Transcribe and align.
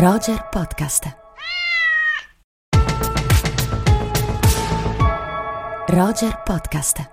Roger 0.00 0.46
Podcast. 0.48 1.16
Roger 5.88 6.42
Podcast. 6.44 7.10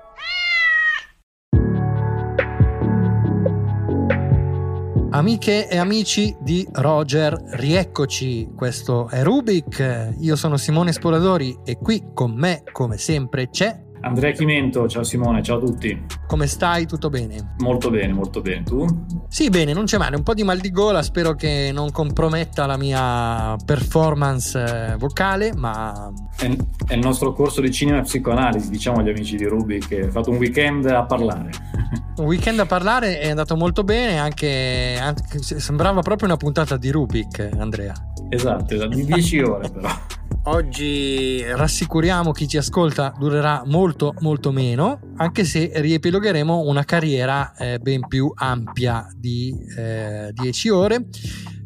Amiche 5.10 5.68
e 5.68 5.78
amici 5.80 6.38
di 6.40 6.68
Roger, 6.74 7.34
rieccoci. 7.54 8.52
Questo 8.56 9.10
è 9.10 9.24
Rubik. 9.24 10.14
Io 10.20 10.36
sono 10.36 10.56
Simone 10.56 10.94
Spoladori 10.94 11.58
e 11.66 11.80
qui 11.80 12.12
con 12.14 12.36
me, 12.36 12.62
come 12.72 13.00
sempre, 13.00 13.50
c'è 13.50 13.85
Andrea 14.06 14.32
Chimento, 14.34 14.88
ciao 14.88 15.02
Simone, 15.02 15.42
ciao 15.42 15.58
a 15.58 15.60
tutti. 15.60 16.06
Come 16.28 16.46
stai? 16.46 16.86
Tutto 16.86 17.10
bene? 17.10 17.56
Molto 17.58 17.90
bene, 17.90 18.14
molto 18.14 18.40
bene. 18.40 18.62
Tu? 18.62 18.86
Sì, 19.28 19.50
bene, 19.50 19.74
non 19.74 19.86
c'è 19.86 19.98
male. 19.98 20.16
Un 20.16 20.22
po' 20.22 20.36
di 20.36 20.44
mal 20.44 20.60
di 20.60 20.70
gola, 20.70 21.02
spero 21.02 21.34
che 21.34 21.72
non 21.74 21.90
comprometta 21.92 22.68
la 22.68 22.78
mia 22.78 23.56
performance 23.66 24.92
eh, 24.92 24.96
vocale, 24.98 25.54
ma... 25.56 26.14
È, 26.38 26.56
è 26.86 26.94
il 26.94 27.00
nostro 27.00 27.34
corso 27.34 27.62
di 27.62 27.72
cinema 27.72 27.98
e 27.98 28.02
psicoanalisi, 28.04 28.70
diciamo 28.70 29.00
agli 29.00 29.10
amici 29.10 29.38
di 29.38 29.46
Ruby, 29.46 29.80
che 29.80 30.02
ha 30.02 30.12
fatto 30.12 30.30
un 30.30 30.38
weekend 30.38 30.86
a 30.86 31.04
parlare. 31.06 31.50
Un 32.16 32.28
weekend 32.28 32.60
a 32.60 32.66
parlare 32.66 33.20
è 33.20 33.30
andato 33.30 33.58
molto 33.58 33.84
bene, 33.84 34.18
anche, 34.18 34.98
anche 34.98 35.42
sembrava 35.42 36.00
proprio 36.00 36.30
una 36.30 36.38
puntata 36.38 36.78
di 36.78 36.90
Rubik, 36.90 37.50
Andrea. 37.58 37.94
Esatto, 38.30 38.74
esatto 38.74 38.96
di 38.96 39.04
10 39.04 39.40
ore 39.42 39.70
però. 39.70 39.90
Oggi 40.48 41.44
rassicuriamo 41.44 42.32
chi 42.32 42.48
ci 42.48 42.58
ascolta, 42.58 43.12
durerà 43.18 43.64
molto 43.66 44.14
molto 44.20 44.52
meno, 44.52 45.00
anche 45.16 45.44
se 45.44 45.72
riepilogheremo 45.74 46.60
una 46.60 46.84
carriera 46.84 47.56
eh, 47.56 47.80
ben 47.80 48.06
più 48.08 48.32
ampia 48.36 49.08
di 49.18 49.52
eh, 49.76 50.32
10 50.32 50.70
ore, 50.70 51.08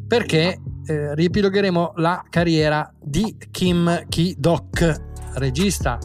perché 0.06 0.58
eh, 0.86 1.14
riepilogheremo 1.14 1.92
la 1.96 2.24
carriera 2.30 2.90
di 2.98 3.36
Kim 3.50 4.06
Ki-dok, 4.08 5.02
regista 5.34 5.98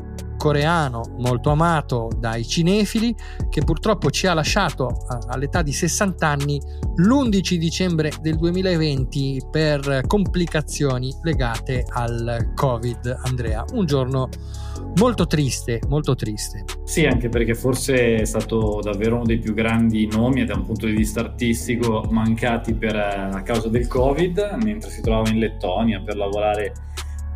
coreano 0.45 1.01
molto 1.17 1.49
amato 1.49 2.07
dai 2.19 2.45
cinefili 2.45 3.15
che 3.49 3.63
purtroppo 3.63 4.11
ci 4.11 4.27
ha 4.27 4.35
lasciato 4.35 4.95
all'età 5.25 5.63
di 5.63 5.73
60 5.73 6.27
anni 6.27 6.61
l'11 6.97 7.55
dicembre 7.55 8.11
del 8.21 8.35
2020 8.35 9.47
per 9.49 10.03
complicazioni 10.05 11.11
legate 11.23 11.83
al 11.87 12.51
Covid. 12.53 13.21
Andrea, 13.23 13.65
un 13.73 13.87
giorno 13.87 14.29
molto 14.97 15.25
triste, 15.25 15.81
molto 15.87 16.13
triste. 16.13 16.63
Sì, 16.83 17.05
anche 17.05 17.27
perché 17.27 17.55
forse 17.55 18.17
è 18.17 18.25
stato 18.25 18.81
davvero 18.83 19.15
uno 19.15 19.25
dei 19.25 19.39
più 19.39 19.55
grandi 19.55 20.07
nomi 20.11 20.45
da 20.45 20.53
un 20.53 20.63
punto 20.63 20.85
di 20.85 20.93
vista 20.93 21.21
artistico 21.21 22.07
mancati 22.11 22.75
per, 22.75 22.95
a 22.95 23.41
causa 23.41 23.67
del 23.67 23.87
Covid, 23.87 24.57
mentre 24.61 24.91
si 24.91 25.01
trovava 25.01 25.27
in 25.29 25.39
Lettonia 25.39 26.01
per 26.01 26.15
lavorare 26.15 26.71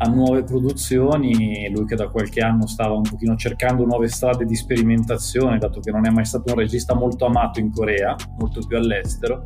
a 0.02 0.08
nuove 0.08 0.44
produzioni, 0.44 1.70
lui 1.70 1.84
che 1.84 1.94
da 1.94 2.08
qualche 2.08 2.40
anno 2.40 2.66
stava 2.66 2.94
un 2.94 3.02
pochino 3.02 3.36
cercando 3.36 3.84
nuove 3.84 4.08
strade 4.08 4.46
di 4.46 4.54
sperimentazione, 4.54 5.58
dato 5.58 5.80
che 5.80 5.90
non 5.90 6.06
è 6.06 6.10
mai 6.10 6.24
stato 6.24 6.52
un 6.52 6.58
regista 6.58 6.94
molto 6.94 7.26
amato 7.26 7.60
in 7.60 7.70
Corea, 7.70 8.16
molto 8.38 8.66
più 8.66 8.78
all'estero, 8.78 9.44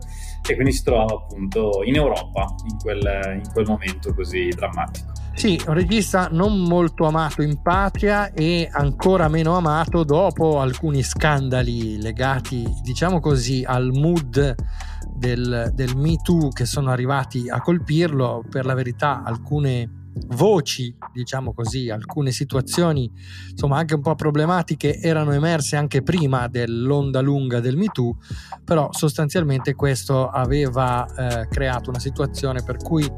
e 0.49 0.55
quindi 0.55 0.73
si 0.73 0.85
trovava 0.85 1.15
appunto 1.15 1.83
in 1.85 1.97
Europa 1.97 2.55
in 2.71 2.79
quel, 2.79 3.41
in 3.45 3.53
quel 3.53 3.67
momento 3.67 4.15
così 4.15 4.49
drammatico. 4.49 5.11
Sì, 5.35 5.61
un 5.67 5.75
regista 5.75 6.29
non 6.31 6.61
molto 6.61 7.07
amato 7.07 7.43
in 7.43 7.61
patria 7.61 8.33
e 8.33 8.69
ancora 8.71 9.27
meno 9.27 9.57
amato 9.57 10.05
dopo 10.05 10.61
alcuni 10.61 11.03
scandali 11.03 12.01
legati, 12.01 12.65
diciamo 12.85 13.19
così, 13.19 13.65
al 13.67 13.91
mood 13.93 14.55
del, 15.13 15.73
del 15.75 15.97
Me 15.97 16.15
Too 16.23 16.51
che 16.51 16.65
sono 16.65 16.91
arrivati 16.91 17.49
a 17.49 17.61
colpirlo. 17.61 18.45
Per 18.49 18.65
la 18.65 18.75
verità, 18.75 19.25
alcune 19.25 20.03
voci, 20.29 20.95
diciamo 21.13 21.53
così, 21.53 21.91
alcune 21.91 22.31
situazioni, 22.31 23.11
insomma, 23.51 23.79
anche 23.79 23.95
un 23.95 24.01
po' 24.01 24.15
problematiche 24.15 24.99
erano 25.01 25.33
emerse 25.33 25.77
anche 25.77 26.03
prima 26.03 26.49
dell'onda 26.49 27.21
lunga 27.21 27.61
del 27.61 27.77
MeToo, 27.77 28.17
però 28.65 28.89
sostanzialmente 28.93 29.75
questo 29.75 30.29
aveva 30.29 31.07
eh, 31.07 31.49
creato 31.49 31.91
una 31.91 31.99
situazione 31.99 32.63
per 32.63 32.77
cui 32.77 33.11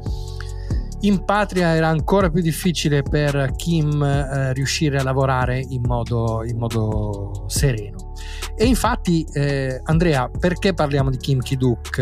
in 1.01 1.23
patria 1.25 1.75
era 1.75 1.89
ancora 1.89 2.31
più 2.31 2.41
difficile 2.41 3.03
per 3.03 3.53
Kim 3.55 4.01
eh, 4.01 4.53
riuscire 4.53 4.97
a 4.97 5.03
lavorare 5.03 5.59
in 5.59 5.83
modo, 5.83 6.43
in 6.43 6.57
modo 6.57 7.45
sereno. 7.47 8.13
E 8.55 8.65
infatti, 8.65 9.23
eh, 9.33 9.79
Andrea, 9.83 10.27
perché 10.27 10.73
parliamo 10.73 11.11
di 11.11 11.17
Kim 11.17 11.39
Ki-duk? 11.39 11.99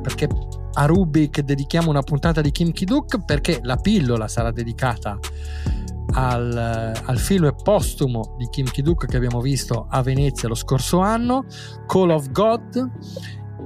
Perché 0.00 0.28
a 0.72 0.86
Rubik 0.86 1.40
dedichiamo 1.40 1.90
una 1.90 2.02
puntata 2.02 2.40
di 2.40 2.50
Kim 2.50 2.72
Ki-duk 2.72 3.24
perché 3.24 3.60
la 3.62 3.76
pillola 3.76 4.28
sarà 4.28 4.50
dedicata 4.50 5.18
al, 6.12 6.92
al, 7.04 7.18
film 7.18 7.54
postumo 7.62 8.34
di 8.36 8.48
Kim 8.48 8.66
Ki-duk 8.66 9.06
che 9.06 9.16
abbiamo 9.16 9.40
visto 9.40 9.86
a 9.88 10.02
Venezia 10.02 10.48
lo 10.48 10.54
scorso 10.54 10.98
anno, 10.98 11.44
Call 11.86 12.10
of 12.10 12.30
God, 12.30 12.90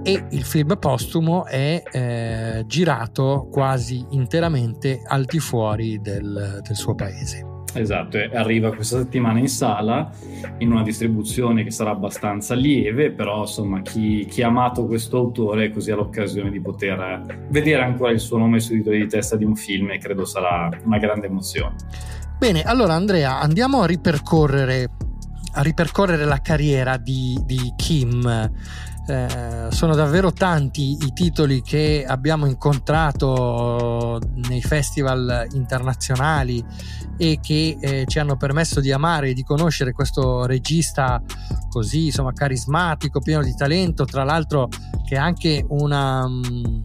e 0.02 0.26
il 0.30 0.44
film 0.44 0.76
postumo 0.78 1.46
è 1.46 1.82
eh, 1.90 2.64
girato 2.66 3.48
quasi 3.50 4.04
interamente 4.10 5.02
al 5.04 5.24
di 5.24 5.38
fuori 5.38 6.00
del, 6.00 6.60
del 6.62 6.76
suo 6.76 6.94
paese. 6.94 7.53
Esatto, 7.74 8.18
arriva 8.32 8.72
questa 8.72 8.98
settimana 8.98 9.40
in 9.40 9.48
sala 9.48 10.10
in 10.58 10.70
una 10.70 10.82
distribuzione 10.82 11.64
che 11.64 11.70
sarà 11.70 11.90
abbastanza 11.90 12.54
lieve, 12.54 13.10
però 13.10 13.40
insomma 13.40 13.82
chi, 13.82 14.26
chi 14.30 14.42
ha 14.42 14.46
amato 14.46 14.86
questo 14.86 15.18
autore 15.18 15.70
così 15.72 15.90
ha 15.90 15.96
l'occasione 15.96 16.50
di 16.50 16.60
poter 16.60 17.46
vedere 17.48 17.82
ancora 17.82 18.12
il 18.12 18.20
suo 18.20 18.38
nome 18.38 18.60
sui 18.60 18.76
titoli 18.76 18.98
di 18.98 19.08
testa 19.08 19.36
di 19.36 19.44
un 19.44 19.56
film 19.56 19.90
e 19.90 19.98
credo 19.98 20.24
sarà 20.24 20.68
una 20.84 20.98
grande 20.98 21.26
emozione. 21.26 21.74
Bene, 22.38 22.62
allora 22.62 22.94
Andrea, 22.94 23.40
andiamo 23.40 23.82
a 23.82 23.86
ripercorrere, 23.86 24.90
a 25.54 25.62
ripercorrere 25.62 26.24
la 26.24 26.40
carriera 26.40 26.96
di, 26.96 27.36
di 27.44 27.72
Kim. 27.76 28.52
Eh, 29.06 29.66
sono 29.68 29.94
davvero 29.94 30.32
tanti 30.32 30.96
i 31.04 31.12
titoli 31.12 31.60
che 31.60 32.06
abbiamo 32.08 32.46
incontrato 32.46 34.18
nei 34.48 34.62
festival 34.62 35.46
internazionali 35.52 36.64
e 37.18 37.38
che 37.42 37.76
eh, 37.78 38.04
ci 38.06 38.18
hanno 38.18 38.36
permesso 38.36 38.80
di 38.80 38.92
amare 38.92 39.30
e 39.30 39.34
di 39.34 39.42
conoscere 39.42 39.92
questo 39.92 40.46
regista 40.46 41.22
così 41.68 42.06
insomma 42.06 42.32
carismatico, 42.32 43.20
pieno 43.20 43.42
di 43.42 43.54
talento, 43.54 44.06
tra 44.06 44.24
l'altro 44.24 44.68
che 45.06 45.18
ha 45.18 45.24
anche 45.24 45.64
una, 45.68 46.26
mm, 46.26 46.82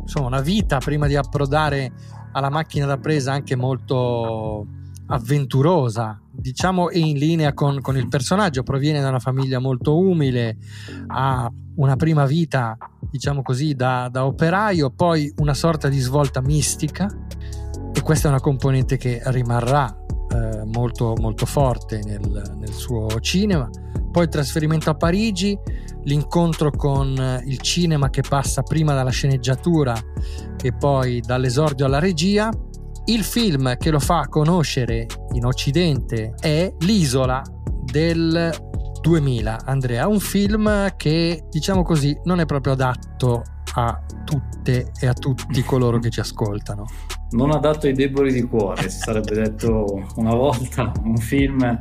insomma, 0.00 0.26
una 0.26 0.40
vita 0.40 0.78
prima 0.78 1.06
di 1.06 1.14
approdare 1.14 1.92
alla 2.32 2.50
macchina 2.50 2.86
da 2.86 2.98
presa 2.98 3.32
anche 3.32 3.54
molto 3.54 4.66
avventurosa, 5.10 6.20
diciamo 6.30 6.88
e 6.88 7.00
in 7.00 7.18
linea 7.18 7.52
con, 7.52 7.80
con, 7.80 7.96
il 7.96 8.08
personaggio, 8.08 8.62
proviene 8.62 9.00
da 9.00 9.08
una 9.08 9.18
famiglia 9.18 9.58
molto 9.58 9.98
umile, 9.98 10.56
ha 11.08 11.50
una 11.76 11.96
prima 11.96 12.26
vita, 12.26 12.76
diciamo 13.10 13.42
così, 13.42 13.74
da, 13.74 14.08
da 14.10 14.24
operaio, 14.24 14.90
poi 14.90 15.32
una 15.38 15.54
sorta 15.54 15.88
di 15.88 15.98
svolta 15.98 16.40
mistica 16.40 17.08
e 17.92 18.02
questa 18.02 18.28
è 18.28 18.30
una 18.30 18.40
componente 18.40 18.96
che 18.96 19.20
rimarrà 19.26 19.94
eh, 20.32 20.64
molto, 20.66 21.14
molto 21.18 21.44
forte 21.44 22.00
nel, 22.04 22.54
nel 22.56 22.72
suo 22.72 23.08
cinema. 23.20 23.68
Poi 24.12 24.24
il 24.24 24.30
trasferimento 24.30 24.90
a 24.90 24.94
Parigi, 24.94 25.58
l'incontro 26.04 26.70
con 26.70 27.42
il 27.44 27.58
cinema 27.58 28.10
che 28.10 28.22
passa 28.22 28.62
prima 28.62 28.94
dalla 28.94 29.10
sceneggiatura 29.10 29.94
e 30.62 30.72
poi 30.72 31.20
dall'esordio 31.20 31.86
alla 31.86 31.98
regia 31.98 32.50
il 33.12 33.24
film 33.24 33.76
che 33.76 33.90
lo 33.90 33.98
fa 33.98 34.26
conoscere 34.28 35.06
in 35.32 35.44
Occidente 35.44 36.34
è 36.38 36.72
L'isola 36.78 37.42
del 37.82 38.50
2000, 39.00 39.62
Andrea, 39.64 40.06
un 40.06 40.20
film 40.20 40.94
che 40.96 41.42
diciamo 41.50 41.82
così 41.82 42.16
non 42.24 42.38
è 42.38 42.46
proprio 42.46 42.74
adatto 42.74 43.42
a 43.74 44.00
tutte 44.24 44.92
e 45.00 45.06
a 45.08 45.12
tutti 45.12 45.62
coloro 45.64 45.98
che 45.98 46.10
ci 46.10 46.20
ascoltano. 46.20 46.84
Non 47.30 47.50
adatto 47.50 47.86
ai 47.86 47.94
deboli 47.94 48.32
di 48.32 48.42
cuore, 48.42 48.88
si 48.88 48.98
sarebbe 48.98 49.34
detto 49.34 50.06
una 50.16 50.34
volta, 50.34 50.92
un 51.02 51.16
film 51.16 51.76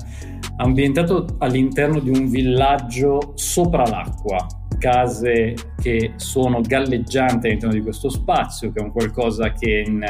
ambientato 0.58 1.36
all'interno 1.38 2.00
di 2.00 2.10
un 2.10 2.28
villaggio 2.28 3.34
sopra 3.36 3.88
l'acqua, 3.88 4.48
case 4.80 5.54
che 5.80 6.14
sono 6.16 6.62
galleggianti 6.62 7.48
all'interno 7.48 7.76
di 7.76 7.82
questo 7.82 8.10
spazio, 8.10 8.72
che 8.72 8.80
è 8.80 8.84
un 8.84 8.92
qualcosa 8.92 9.52
che 9.52 9.84
in 9.86 10.04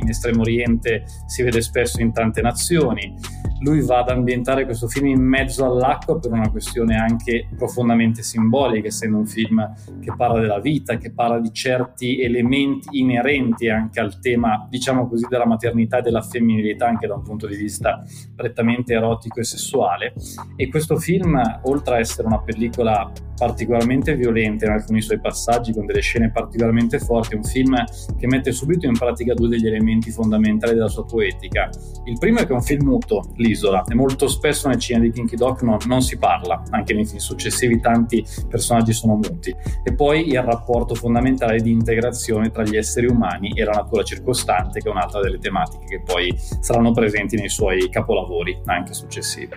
in 0.00 0.08
Estremo 0.08 0.40
Oriente 0.42 1.04
si 1.26 1.42
vede 1.42 1.60
spesso 1.60 2.00
in 2.00 2.12
tante 2.12 2.40
nazioni. 2.40 3.14
lui 3.60 3.80
va 3.84 3.98
ad 3.98 4.10
ambientare 4.10 4.64
questo 4.64 4.86
film 4.86 5.06
in 5.06 5.20
mezzo 5.20 5.64
all'acqua 5.64 6.18
per 6.18 6.30
una 6.30 6.48
questione 6.48 6.96
anche 6.96 7.48
profondamente 7.56 8.22
simbolica, 8.22 8.86
essendo 8.86 9.16
un 9.16 9.26
film 9.26 9.74
che 10.00 10.12
parla 10.16 10.38
della 10.38 10.60
vita, 10.60 10.96
che 10.96 11.12
parla 11.12 11.40
di 11.40 11.52
certi 11.52 12.20
elementi 12.20 13.00
inerenti 13.00 13.68
anche 13.68 13.98
al 13.98 14.20
tema, 14.20 14.66
diciamo 14.70 15.08
così, 15.08 15.26
della 15.28 15.46
maternità 15.46 15.98
e 15.98 16.02
della 16.02 16.22
femminilità, 16.22 16.86
anche 16.86 17.08
da 17.08 17.14
un 17.14 17.22
punto 17.22 17.46
di 17.46 17.56
vista 17.56 18.02
prettamente 18.34 18.94
erotico 18.94 19.40
e 19.40 19.44
sessuale. 19.44 20.14
E 20.56 20.68
questo 20.68 20.96
film, 20.96 21.40
oltre 21.62 21.96
a 21.96 21.98
essere 21.98 22.28
una 22.28 22.40
pellicola 22.40 23.10
particolarmente 23.38 24.14
violenta 24.16 24.66
in 24.66 24.72
alcuni 24.72 25.00
suoi 25.00 25.20
passaggi, 25.20 25.72
con 25.72 25.86
delle 25.86 26.00
scene 26.00 26.30
particolarmente 26.30 26.98
forti, 26.98 27.36
un 27.36 27.44
film 27.44 27.76
che 28.18 28.26
mette 28.26 28.52
subito 28.52 28.86
in 28.86 28.98
pratica 28.98 29.34
due 29.34 29.48
degli 29.48 29.66
elementi 29.66 30.10
fondamentali 30.10 30.74
della 30.74 30.88
sua 30.88 31.04
poetica. 31.04 31.70
Il 32.04 32.18
primo 32.18 32.40
è 32.40 32.46
che 32.46 32.52
è 32.52 32.54
un 32.54 32.62
film 32.62 32.86
muto, 32.86 33.32
l'isola, 33.36 33.84
e 33.88 33.94
molto 33.94 34.28
spesso 34.28 34.68
nel 34.68 34.78
cinema 34.78 35.04
di 35.04 35.12
Kinky 35.12 35.36
Doc 35.36 35.62
non, 35.62 35.78
non 35.86 36.02
si 36.02 36.18
parla, 36.18 36.62
anche 36.70 36.94
nei 36.94 37.06
film 37.06 37.18
successivi 37.18 37.80
tanti 37.80 38.24
personaggi 38.48 38.92
sono 38.92 39.14
muti. 39.14 39.54
E 39.82 39.94
poi 39.94 40.28
il 40.28 40.42
rapporto 40.42 40.94
fondamentale 40.94 41.60
di 41.60 41.70
integrazione 41.70 42.50
tra 42.50 42.62
gli 42.62 42.76
esseri 42.76 43.06
umani 43.06 43.52
e 43.54 43.64
la 43.64 43.72
natura 43.72 44.02
circostante, 44.02 44.80
che 44.80 44.88
è 44.88 44.90
un'altra 44.90 45.20
delle 45.20 45.38
tematiche 45.38 45.84
che 45.86 46.02
poi 46.04 46.34
saranno 46.60 46.92
presenti 46.92 47.36
nei 47.36 47.48
suoi 47.48 47.88
capolavori, 47.88 48.60
anche 48.64 48.92
successivi. 48.92 49.56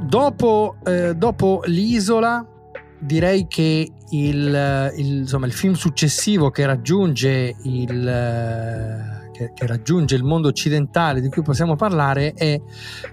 Dopo, 0.00 0.76
eh, 0.84 1.14
dopo 1.14 1.62
l'isola, 1.66 2.46
direi 2.98 3.46
che 3.46 3.90
il, 4.10 4.92
il, 4.96 5.16
insomma, 5.18 5.46
il 5.46 5.52
film 5.52 5.74
successivo 5.74 6.50
che 6.50 6.66
raggiunge 6.66 7.54
il 7.62 9.16
che, 9.54 9.66
raggiunge 9.66 10.16
il 10.16 10.24
mondo 10.24 10.48
occidentale 10.48 11.20
di 11.20 11.28
cui 11.28 11.42
possiamo 11.42 11.76
parlare 11.76 12.32
è 12.32 12.60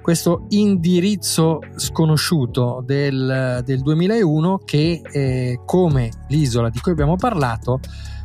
questo 0.02 0.46
indirizzo 0.50 1.60
sconosciuto 1.76 2.82
del, 2.84 3.62
del 3.64 3.82
2001 3.82 4.62
che 4.66 5.02
eh, 5.04 5.60
come 5.66 6.10
l'isola 6.30 6.70
di 6.70 6.80
cui 6.80 6.92
abbiamo 6.92 7.16
parlato 7.16 7.80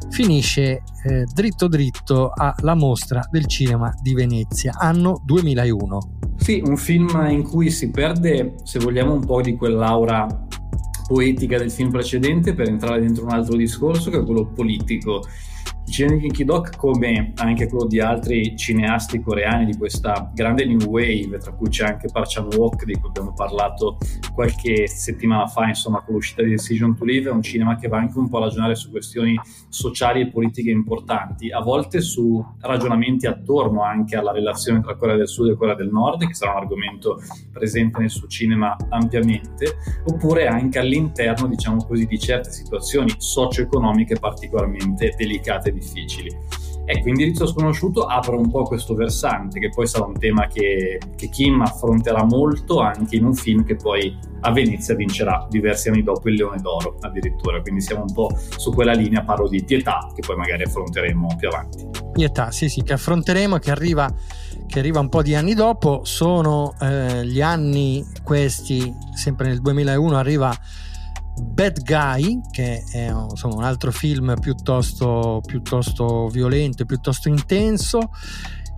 finisce 0.08 0.82
eh, 1.04 1.24
dritto 1.32 1.68
dritto 1.68 2.32
alla 2.34 2.74
mostra 2.74 3.26
del 3.30 3.46
cinema 3.46 3.92
di 4.00 4.14
Venezia 4.14 4.72
anno 4.78 5.20
2001 5.24 5.98
sì 6.36 6.62
un 6.64 6.76
film 6.78 7.26
in 7.28 7.42
cui 7.42 7.70
si 7.70 7.90
perde 7.90 8.54
se 8.64 8.78
vogliamo 8.78 9.12
un 9.12 9.24
po' 9.24 9.42
di 9.42 9.56
quell'aura 9.56 10.48
poetica 11.10 11.58
del 11.58 11.72
film 11.72 11.90
precedente 11.90 12.54
per 12.54 12.68
entrare 12.68 13.00
dentro 13.00 13.24
un 13.24 13.32
altro 13.32 13.56
discorso 13.56 14.10
che 14.10 14.18
è 14.18 14.24
quello 14.24 14.46
politico 14.46 15.26
Kinky 15.90 16.44
Doc, 16.44 16.76
come 16.76 17.32
anche 17.36 17.68
quello 17.68 17.86
di 17.86 17.98
altri 18.00 18.56
cineasti 18.56 19.20
coreani 19.20 19.66
di 19.66 19.76
questa 19.76 20.30
grande 20.32 20.64
new 20.64 20.80
wave, 20.88 21.38
tra 21.38 21.52
cui 21.52 21.68
c'è 21.68 21.84
anche 21.84 22.08
Park 22.10 22.32
Chan-wook, 22.32 22.84
di 22.84 22.94
cui 22.94 23.08
abbiamo 23.08 23.32
parlato 23.32 23.98
qualche 24.32 24.86
settimana 24.86 25.48
fa, 25.48 25.66
insomma, 25.66 26.00
con 26.00 26.14
l'uscita 26.14 26.42
di 26.42 26.50
Decision 26.50 26.96
to 26.96 27.04
Live, 27.04 27.28
è 27.28 27.32
un 27.32 27.42
cinema 27.42 27.76
che 27.76 27.88
va 27.88 27.98
anche 27.98 28.18
un 28.18 28.28
po' 28.28 28.38
a 28.38 28.42
ragionare 28.42 28.76
su 28.76 28.90
questioni 28.90 29.38
sociali 29.68 30.20
e 30.20 30.28
politiche 30.28 30.70
importanti, 30.70 31.50
a 31.50 31.60
volte 31.60 32.00
su 32.00 32.42
ragionamenti 32.60 33.26
attorno 33.26 33.82
anche 33.82 34.16
alla 34.16 34.30
relazione 34.30 34.80
tra 34.80 34.94
Corea 34.94 35.16
del 35.16 35.28
Sud 35.28 35.50
e 35.50 35.56
Corea 35.56 35.74
del 35.74 35.90
Nord, 35.90 36.24
che 36.24 36.34
sarà 36.34 36.52
un 36.52 36.58
argomento 36.58 37.20
presente 37.52 37.98
nel 37.98 38.10
suo 38.10 38.28
cinema 38.28 38.76
ampiamente, 38.88 39.76
oppure 40.04 40.46
anche 40.46 40.78
all'interno, 40.78 41.48
diciamo 41.48 41.84
così, 41.84 42.06
di 42.06 42.18
certe 42.18 42.52
situazioni 42.52 43.12
socio-economiche 43.16 44.16
particolarmente 44.20 45.14
delicate 45.16 45.78
difficili. 45.80 46.36
Ecco, 46.84 47.08
Indirizzo 47.08 47.46
Sconosciuto 47.46 48.06
apre 48.06 48.34
un 48.34 48.50
po' 48.50 48.64
questo 48.64 48.94
versante, 48.94 49.60
che 49.60 49.68
poi 49.68 49.86
sarà 49.86 50.06
un 50.06 50.18
tema 50.18 50.48
che, 50.48 50.98
che, 51.14 51.28
Kim 51.28 51.60
affronterà 51.60 52.24
molto 52.24 52.80
anche 52.80 53.14
in 53.14 53.26
un 53.26 53.34
film 53.34 53.64
che 53.64 53.76
poi 53.76 54.16
a 54.40 54.50
Venezia 54.50 54.96
vincerà 54.96 55.46
diversi 55.48 55.88
anni 55.88 56.02
dopo 56.02 56.28
il 56.28 56.34
Leone 56.34 56.60
d'Oro, 56.60 56.96
addirittura. 57.00 57.60
Quindi 57.60 57.80
siamo 57.80 58.02
un 58.02 58.12
po' 58.12 58.36
su 58.56 58.72
quella 58.72 58.92
linea, 58.92 59.22
parlo 59.22 59.48
di 59.48 59.62
Pietà, 59.62 60.10
che 60.12 60.22
poi 60.26 60.36
magari 60.36 60.64
affronteremo 60.64 61.36
più 61.38 61.48
avanti. 61.48 61.86
Pietà, 62.12 62.50
sì, 62.50 62.68
sì, 62.68 62.82
che 62.82 62.94
affronteremo, 62.94 63.58
che 63.58 63.70
arriva, 63.70 64.12
che 64.66 64.78
arriva 64.80 64.98
un 64.98 65.08
po' 65.08 65.22
di 65.22 65.36
anni 65.36 65.54
dopo. 65.54 66.00
Sono 66.02 66.74
eh, 66.80 67.24
gli 67.24 67.40
anni 67.40 68.04
questi, 68.24 68.92
sempre 69.14 69.46
nel 69.46 69.60
2001 69.60 70.16
arriva 70.16 70.52
Bad 71.40 71.82
Guy, 71.82 72.40
che 72.50 72.84
è 72.90 73.10
insomma, 73.10 73.56
un 73.56 73.64
altro 73.64 73.90
film 73.92 74.34
piuttosto, 74.40 75.40
piuttosto 75.44 76.28
violento, 76.28 76.84
piuttosto 76.84 77.28
intenso. 77.28 78.10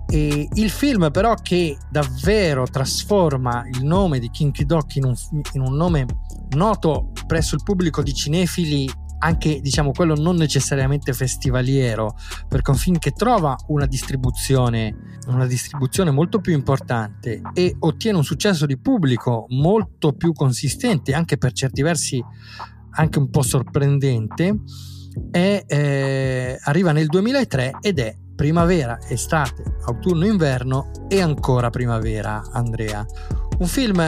E 0.09 0.49
il 0.53 0.71
film 0.71 1.11
però 1.11 1.35
che 1.35 1.77
davvero 1.91 2.67
trasforma 2.67 3.65
il 3.73 3.85
nome 3.85 4.19
di 4.19 4.31
Kinky 4.31 4.65
Doc 4.67 4.97
in 4.97 5.05
un, 5.05 5.15
in 5.53 5.61
un 5.61 5.75
nome 5.75 6.07
noto 6.51 7.13
presso 7.27 7.55
il 7.55 7.63
pubblico 7.63 8.03
di 8.03 8.13
cinefili 8.13 8.91
anche 9.23 9.61
diciamo 9.61 9.93
quello 9.93 10.15
non 10.15 10.37
necessariamente 10.37 11.13
festivaliero, 11.13 12.17
perché 12.49 12.71
è 12.71 12.75
un 12.75 12.81
film 12.81 12.99
che 12.99 13.13
trova 13.13 13.57
una 13.69 13.87
distribuzione, 13.87 15.19
una 15.27 15.47
distribuzione 15.47 16.11
molto 16.11 16.41
più 16.41 16.53
importante 16.53 17.41
e 17.55 17.77
ottiene 17.79 18.19
un 18.19 18.25
successo 18.25 18.67
di 18.67 18.79
pubblico 18.79 19.47
molto 19.51 20.13
più 20.13 20.33
consistente, 20.33 21.15
anche 21.15 21.39
per 21.39 21.53
certi 21.53 21.83
versi 21.83 22.23
anche 22.95 23.19
un 23.19 23.31
po' 23.31 23.43
sorprendente, 23.43 24.61
è, 25.31 25.65
eh, 25.67 26.59
arriva 26.65 26.93
nel 26.93 27.07
2003 27.07 27.79
ed 27.81 28.01
è 28.01 28.17
primavera, 28.35 28.99
estate, 29.09 29.77
autunno, 29.87 30.27
inverno 30.27 30.91
e 31.09 31.21
ancora 31.21 31.71
primavera, 31.71 32.43
Andrea. 32.53 33.07
Un 33.59 33.67
film 33.67 34.03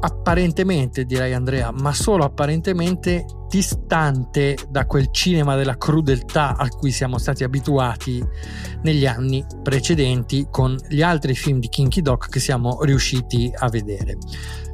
apparentemente, 0.00 1.04
direi 1.04 1.32
Andrea, 1.32 1.72
ma 1.72 1.92
solo 1.92 2.24
apparentemente 2.24 3.24
distante 3.48 4.56
da 4.68 4.86
quel 4.86 5.08
cinema 5.10 5.54
della 5.54 5.76
crudeltà 5.76 6.56
a 6.56 6.68
cui 6.68 6.90
siamo 6.90 7.18
stati 7.18 7.44
abituati 7.44 8.24
negli 8.82 9.06
anni 9.06 9.44
precedenti 9.62 10.46
con 10.50 10.76
gli 10.88 11.02
altri 11.02 11.34
film 11.34 11.58
di 11.58 11.68
Kinky 11.68 12.02
Doc 12.02 12.28
che 12.28 12.40
siamo 12.40 12.82
riusciti 12.82 13.50
a 13.54 13.68
vedere. 13.68 14.18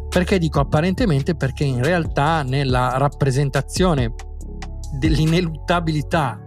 Perché 0.09 0.39
dico 0.39 0.61
apparentemente? 0.61 1.35
Perché 1.35 1.65
in 1.65 1.83
realtà 1.83 2.43
nella 2.43 2.99
rappresentazione 2.99 4.15
dell'ineluttabilità, 4.99 6.39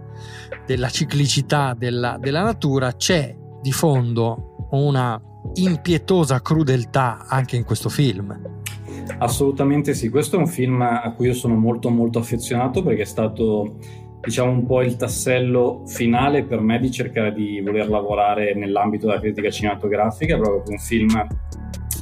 della 0.64 0.88
ciclicità 0.88 1.74
della, 1.76 2.16
della 2.18 2.42
natura 2.42 2.92
c'è 2.92 3.36
di 3.60 3.72
fondo 3.72 4.68
una 4.70 5.20
impietosa 5.54 6.40
crudeltà 6.40 7.26
anche 7.26 7.56
in 7.56 7.64
questo 7.64 7.88
film. 7.88 8.55
Assolutamente 9.18 9.94
sì, 9.94 10.08
questo 10.08 10.36
è 10.36 10.38
un 10.38 10.46
film 10.46 10.82
a 10.82 11.12
cui 11.16 11.26
io 11.26 11.34
sono 11.34 11.54
molto 11.54 11.90
molto 11.90 12.18
affezionato 12.18 12.82
perché 12.82 13.02
è 13.02 13.06
stato 13.06 13.78
diciamo 14.20 14.50
un 14.50 14.66
po' 14.66 14.82
il 14.82 14.96
tassello 14.96 15.84
finale 15.86 16.44
per 16.44 16.60
me 16.60 16.78
di 16.80 16.90
cercare 16.90 17.32
di 17.32 17.60
voler 17.60 17.88
lavorare 17.88 18.54
nell'ambito 18.54 19.06
della 19.06 19.20
critica 19.20 19.50
cinematografica, 19.50 20.36
proprio 20.36 20.62
un 20.66 20.78
film 20.78 21.26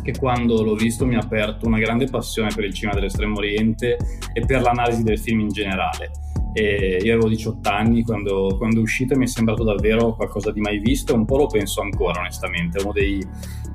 che 0.02 0.12
quando 0.18 0.62
l'ho 0.62 0.74
visto 0.74 1.06
mi 1.06 1.16
ha 1.16 1.20
aperto 1.20 1.66
una 1.66 1.78
grande 1.78 2.06
passione 2.06 2.50
per 2.54 2.64
il 2.64 2.74
cinema 2.74 2.94
dell'estremo 2.94 3.36
oriente 3.36 3.96
e 4.32 4.44
per 4.44 4.62
l'analisi 4.62 5.02
del 5.02 5.18
film 5.18 5.40
in 5.40 5.48
generale. 5.48 6.10
E 6.54 7.00
io 7.02 7.14
avevo 7.14 7.28
18 7.28 7.68
anni 7.68 8.04
quando, 8.04 8.54
quando 8.56 8.78
è 8.78 8.82
uscito 8.82 9.12
e 9.12 9.16
mi 9.16 9.24
è 9.24 9.26
sembrato 9.26 9.64
davvero 9.64 10.14
qualcosa 10.14 10.52
di 10.52 10.60
mai 10.60 10.78
visto 10.78 11.12
un 11.12 11.24
po' 11.24 11.36
lo 11.36 11.46
penso 11.46 11.80
ancora 11.80 12.20
onestamente, 12.20 12.78
è 12.78 12.82
uno 12.82 12.92
dei, 12.92 13.20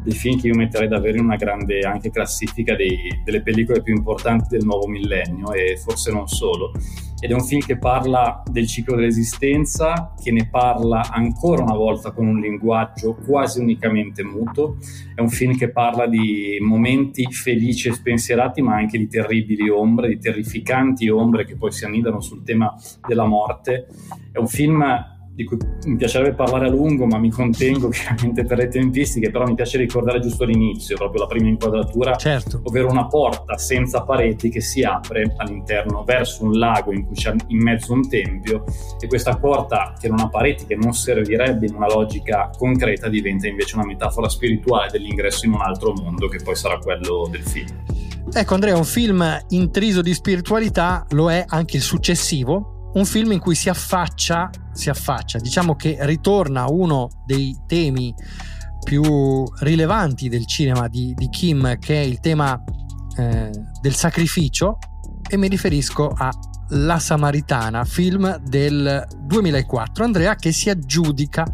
dei 0.01 0.13
film 0.13 0.39
che 0.39 0.47
io 0.47 0.55
metterei 0.55 0.87
davvero 0.87 1.17
in 1.17 1.25
una 1.25 1.35
grande 1.35 1.81
anche 1.81 2.09
classifica 2.09 2.75
dei, 2.75 3.21
delle 3.23 3.41
pellicole 3.41 3.81
più 3.81 3.93
importanti 3.93 4.47
del 4.49 4.63
nuovo 4.63 4.87
millennio 4.87 5.51
e 5.51 5.77
forse 5.77 6.11
non 6.11 6.27
solo. 6.27 6.71
Ed 7.21 7.31
è 7.31 7.33
un 7.33 7.43
film 7.43 7.59
che 7.61 7.77
parla 7.77 8.41
del 8.49 8.65
ciclo 8.65 8.95
dell'esistenza, 8.95 10.13
che 10.21 10.31
ne 10.31 10.47
parla 10.49 11.09
ancora 11.11 11.63
una 11.63 11.75
volta 11.75 12.11
con 12.11 12.25
un 12.25 12.39
linguaggio 12.39 13.15
quasi 13.15 13.59
unicamente 13.59 14.23
muto. 14.23 14.77
È 15.13 15.19
un 15.19 15.29
film 15.29 15.57
che 15.57 15.69
parla 15.69 16.07
di 16.07 16.57
momenti 16.61 17.25
felici 17.29 17.89
e 17.89 17.93
spensierati, 17.93 18.61
ma 18.61 18.75
anche 18.75 18.97
di 18.97 19.07
terribili 19.07 19.67
ombre, 19.69 20.07
di 20.07 20.17
terrificanti 20.17 21.09
ombre 21.09 21.43
che 21.43 21.57
poi 21.57 21.71
si 21.71 21.83
annidano 21.83 22.21
sul 22.21 22.43
tema 22.43 22.73
della 23.05 23.25
morte. 23.25 23.87
È 24.31 24.37
un 24.37 24.47
film 24.47 24.81
di 25.39 25.45
cui 25.45 25.57
mi 25.85 25.95
piacerebbe 25.95 26.33
parlare 26.33 26.67
a 26.67 26.69
lungo, 26.69 27.05
ma 27.05 27.17
mi 27.17 27.29
contengo 27.29 27.87
chiaramente 27.95 28.43
per 28.43 28.57
le 28.57 28.67
tempistiche, 28.67 29.31
però 29.31 29.45
mi 29.45 29.55
piace 29.55 29.77
ricordare 29.77 30.19
giusto 30.19 30.43
l'inizio, 30.43 30.97
proprio 30.97 31.21
la 31.21 31.27
prima 31.27 31.47
inquadratura, 31.47 32.13
certo. 32.15 32.59
ovvero 32.63 32.89
una 32.89 33.07
porta 33.07 33.57
senza 33.57 34.01
pareti 34.01 34.49
che 34.49 34.59
si 34.59 34.83
apre 34.83 35.33
all'interno 35.37 36.03
verso 36.03 36.43
un 36.43 36.59
lago 36.59 36.91
in 36.91 37.05
cui 37.05 37.15
c'è 37.15 37.33
in 37.47 37.63
mezzo 37.63 37.93
un 37.93 38.09
tempio 38.09 38.65
e 38.99 39.07
questa 39.07 39.37
porta 39.37 39.93
che 39.97 40.09
non 40.09 40.19
ha 40.19 40.27
pareti, 40.27 40.65
che 40.65 40.75
non 40.75 40.91
servirebbe 40.91 41.67
in 41.67 41.75
una 41.75 41.87
logica 41.87 42.49
concreta, 42.57 43.07
diventa 43.07 43.47
invece 43.47 43.77
una 43.77 43.85
metafora 43.85 44.27
spirituale 44.27 44.89
dell'ingresso 44.91 45.45
in 45.45 45.53
un 45.53 45.61
altro 45.61 45.93
mondo 45.93 46.27
che 46.27 46.39
poi 46.43 46.55
sarà 46.57 46.77
quello 46.79 47.29
del 47.31 47.43
film. 47.43 47.81
Ecco 48.33 48.53
Andrea, 48.53 48.75
un 48.75 48.83
film 48.83 49.45
intriso 49.49 50.01
di 50.01 50.13
spiritualità 50.13 51.05
lo 51.11 51.31
è 51.31 51.45
anche 51.47 51.77
il 51.77 51.81
successivo, 51.81 52.78
un 52.93 53.05
film 53.05 53.31
in 53.31 53.39
cui 53.39 53.55
si 53.55 53.69
affaccia, 53.69 54.49
si 54.71 54.89
affaccia, 54.89 55.39
diciamo 55.39 55.75
che 55.75 55.97
ritorna 56.01 56.65
uno 56.67 57.09
dei 57.25 57.55
temi 57.67 58.13
più 58.83 59.43
rilevanti 59.59 60.29
del 60.29 60.47
cinema 60.47 60.87
di, 60.87 61.13
di 61.13 61.29
Kim, 61.29 61.77
che 61.77 62.01
è 62.01 62.03
il 62.03 62.19
tema 62.19 62.61
eh, 63.17 63.51
del 63.81 63.93
sacrificio, 63.93 64.77
e 65.29 65.37
mi 65.37 65.47
riferisco 65.47 66.09
a 66.09 66.31
La 66.69 66.97
Samaritana, 66.97 67.83
film 67.85 68.37
del 68.37 69.07
2004. 69.19 70.03
Andrea 70.03 70.35
che 70.35 70.51
si 70.51 70.69
aggiudica 70.69 71.45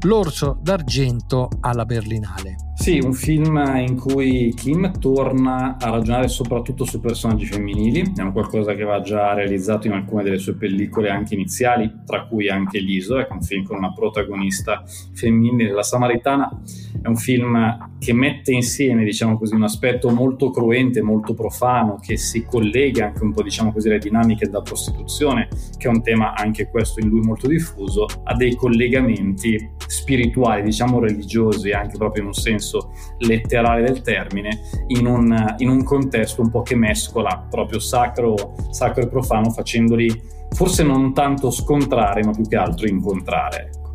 l'Orso 0.00 0.58
d'Argento 0.62 1.50
alla 1.60 1.84
Berlinale. 1.84 2.69
Sì, 2.80 2.98
un 2.98 3.12
film 3.12 3.62
in 3.86 3.94
cui 3.94 4.54
Kim 4.56 4.98
torna 4.98 5.76
a 5.78 5.90
ragionare 5.90 6.28
soprattutto 6.28 6.86
su 6.86 6.98
personaggi 6.98 7.44
femminili, 7.44 8.14
è 8.16 8.22
un 8.22 8.32
qualcosa 8.32 8.74
che 8.74 8.84
va 8.84 9.02
già 9.02 9.34
realizzato 9.34 9.86
in 9.86 9.92
alcune 9.92 10.22
delle 10.22 10.38
sue 10.38 10.54
pellicole 10.54 11.10
anche 11.10 11.34
iniziali, 11.34 11.92
tra 12.06 12.24
cui 12.24 12.48
anche 12.48 12.78
L'Iso, 12.78 13.18
è 13.18 13.28
un 13.30 13.42
film 13.42 13.64
con 13.64 13.76
una 13.76 13.92
protagonista 13.92 14.82
femminile, 15.12 15.72
La 15.72 15.82
Samaritana 15.82 16.58
è 17.02 17.06
un 17.06 17.16
film 17.16 17.90
che 17.98 18.14
mette 18.14 18.52
insieme, 18.52 19.04
diciamo 19.04 19.36
così, 19.36 19.54
un 19.54 19.64
aspetto 19.64 20.08
molto 20.08 20.48
cruente, 20.50 21.02
molto 21.02 21.34
profano, 21.34 21.98
che 22.00 22.16
si 22.16 22.46
collega 22.46 23.08
anche 23.08 23.22
un 23.22 23.34
po', 23.34 23.42
diciamo 23.42 23.72
così, 23.72 23.88
alle 23.88 23.98
dinamiche 23.98 24.46
della 24.46 24.62
prostituzione, 24.62 25.48
che 25.76 25.86
è 25.86 25.90
un 25.90 26.02
tema 26.02 26.32
anche 26.34 26.70
questo 26.70 27.00
in 27.00 27.08
lui 27.08 27.20
molto 27.20 27.46
diffuso, 27.46 28.06
a 28.24 28.34
dei 28.34 28.54
collegamenti 28.54 29.72
spirituali, 29.86 30.62
diciamo 30.62 30.98
religiosi, 30.98 31.72
anche 31.72 31.98
proprio 31.98 32.22
in 32.22 32.28
un 32.28 32.34
senso 32.34 32.68
senso 32.70 32.92
letterale 33.18 33.82
del 33.82 34.02
termine, 34.02 34.60
in 34.88 35.06
un, 35.06 35.54
in 35.58 35.68
un 35.68 35.82
contesto 35.82 36.40
un 36.40 36.50
po' 36.50 36.62
che 36.62 36.76
mescola 36.76 37.46
proprio 37.50 37.80
sacro, 37.80 38.54
sacro 38.70 39.02
e 39.02 39.08
profano, 39.08 39.50
facendoli 39.50 40.38
forse 40.52 40.82
non 40.82 41.12
tanto 41.12 41.50
scontrare, 41.50 42.22
ma 42.22 42.30
più 42.30 42.46
che 42.46 42.56
altro 42.56 42.86
incontrare. 42.86 43.70
Ecco. 43.72 43.90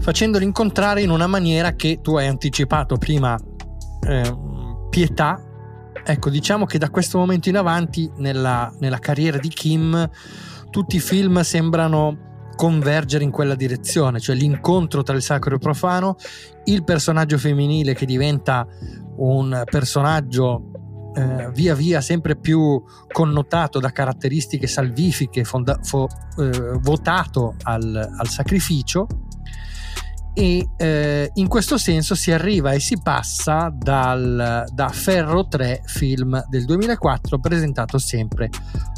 Facendoli 0.00 0.44
incontrare 0.44 1.02
in 1.02 1.10
una 1.10 1.26
maniera 1.26 1.72
che 1.72 2.00
tu 2.02 2.16
hai 2.16 2.26
anticipato 2.26 2.96
prima, 2.96 3.38
eh, 4.06 4.36
pietà. 4.90 5.42
Ecco, 6.04 6.30
diciamo 6.30 6.64
che 6.64 6.78
da 6.78 6.90
questo 6.90 7.18
momento 7.18 7.48
in 7.48 7.56
avanti 7.56 8.10
nella, 8.16 8.72
nella 8.78 8.98
carriera 8.98 9.38
di 9.38 9.48
Kim 9.48 10.08
tutti 10.70 10.96
i 10.96 11.00
film 11.00 11.40
sembrano 11.40 12.27
convergere 12.58 13.22
in 13.22 13.30
quella 13.30 13.54
direzione, 13.54 14.18
cioè 14.18 14.34
l'incontro 14.34 15.04
tra 15.04 15.14
il 15.14 15.22
sacro 15.22 15.52
e 15.52 15.54
il 15.54 15.60
profano, 15.60 16.16
il 16.64 16.82
personaggio 16.82 17.38
femminile 17.38 17.94
che 17.94 18.04
diventa 18.04 18.66
un 19.18 19.62
personaggio 19.64 21.12
eh, 21.14 21.52
via 21.52 21.76
via 21.76 22.00
sempre 22.00 22.36
più 22.36 22.82
connotato 23.12 23.78
da 23.78 23.92
caratteristiche 23.92 24.66
salvifiche, 24.66 25.44
fonda- 25.44 25.78
fo- 25.84 26.08
eh, 26.36 26.78
votato 26.80 27.54
al, 27.62 27.94
al 27.94 28.26
sacrificio 28.26 29.06
e 30.38 30.68
eh, 30.76 31.30
in 31.34 31.48
questo 31.48 31.76
senso 31.78 32.14
si 32.14 32.30
arriva 32.30 32.70
e 32.70 32.78
si 32.78 33.00
passa 33.02 33.74
dal, 33.74 34.66
da 34.72 34.88
Ferro 34.90 35.48
3 35.48 35.82
film 35.84 36.40
del 36.48 36.64
2004 36.64 37.40
presentato 37.40 37.98
sempre 37.98 38.48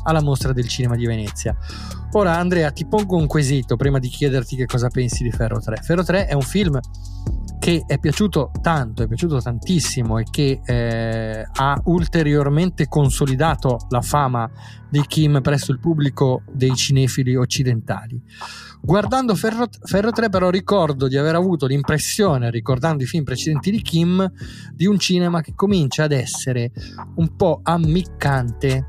alla 0.02 0.20
mostra 0.20 0.52
del 0.52 0.68
cinema 0.68 0.96
di 0.96 1.06
Venezia. 1.06 1.56
Ora 2.12 2.36
Andrea 2.36 2.70
ti 2.72 2.84
pongo 2.84 3.16
un 3.16 3.26
quesito 3.26 3.76
prima 3.76 3.98
di 3.98 4.08
chiederti 4.08 4.54
che 4.54 4.66
cosa 4.66 4.88
pensi 4.88 5.22
di 5.22 5.30
Ferro 5.30 5.60
3. 5.60 5.76
Ferro 5.76 6.04
3 6.04 6.26
è 6.26 6.34
un 6.34 6.42
film 6.42 6.78
che 7.60 7.84
è 7.86 7.98
piaciuto 7.98 8.52
tanto, 8.62 9.02
è 9.02 9.06
piaciuto 9.06 9.38
tantissimo 9.38 10.18
e 10.18 10.24
che 10.30 10.62
eh, 10.64 11.46
ha 11.52 11.80
ulteriormente 11.84 12.88
consolidato 12.88 13.76
la 13.90 14.00
fama 14.00 14.50
di 14.88 15.04
Kim 15.06 15.42
presso 15.42 15.70
il 15.70 15.78
pubblico 15.78 16.42
dei 16.50 16.74
cinefili 16.74 17.36
occidentali. 17.36 18.18
Guardando 18.80 19.34
Ferro, 19.34 19.68
Ferro 19.82 20.10
3 20.10 20.30
però 20.30 20.48
ricordo 20.48 21.06
di 21.06 21.18
aver 21.18 21.34
avuto 21.34 21.66
l'impressione, 21.66 22.50
ricordando 22.50 23.02
i 23.02 23.06
film 23.06 23.24
precedenti 23.24 23.70
di 23.70 23.82
Kim, 23.82 24.32
di 24.72 24.86
un 24.86 24.98
cinema 24.98 25.42
che 25.42 25.52
comincia 25.54 26.04
ad 26.04 26.12
essere 26.12 26.72
un 27.16 27.36
po' 27.36 27.60
ammiccante 27.62 28.86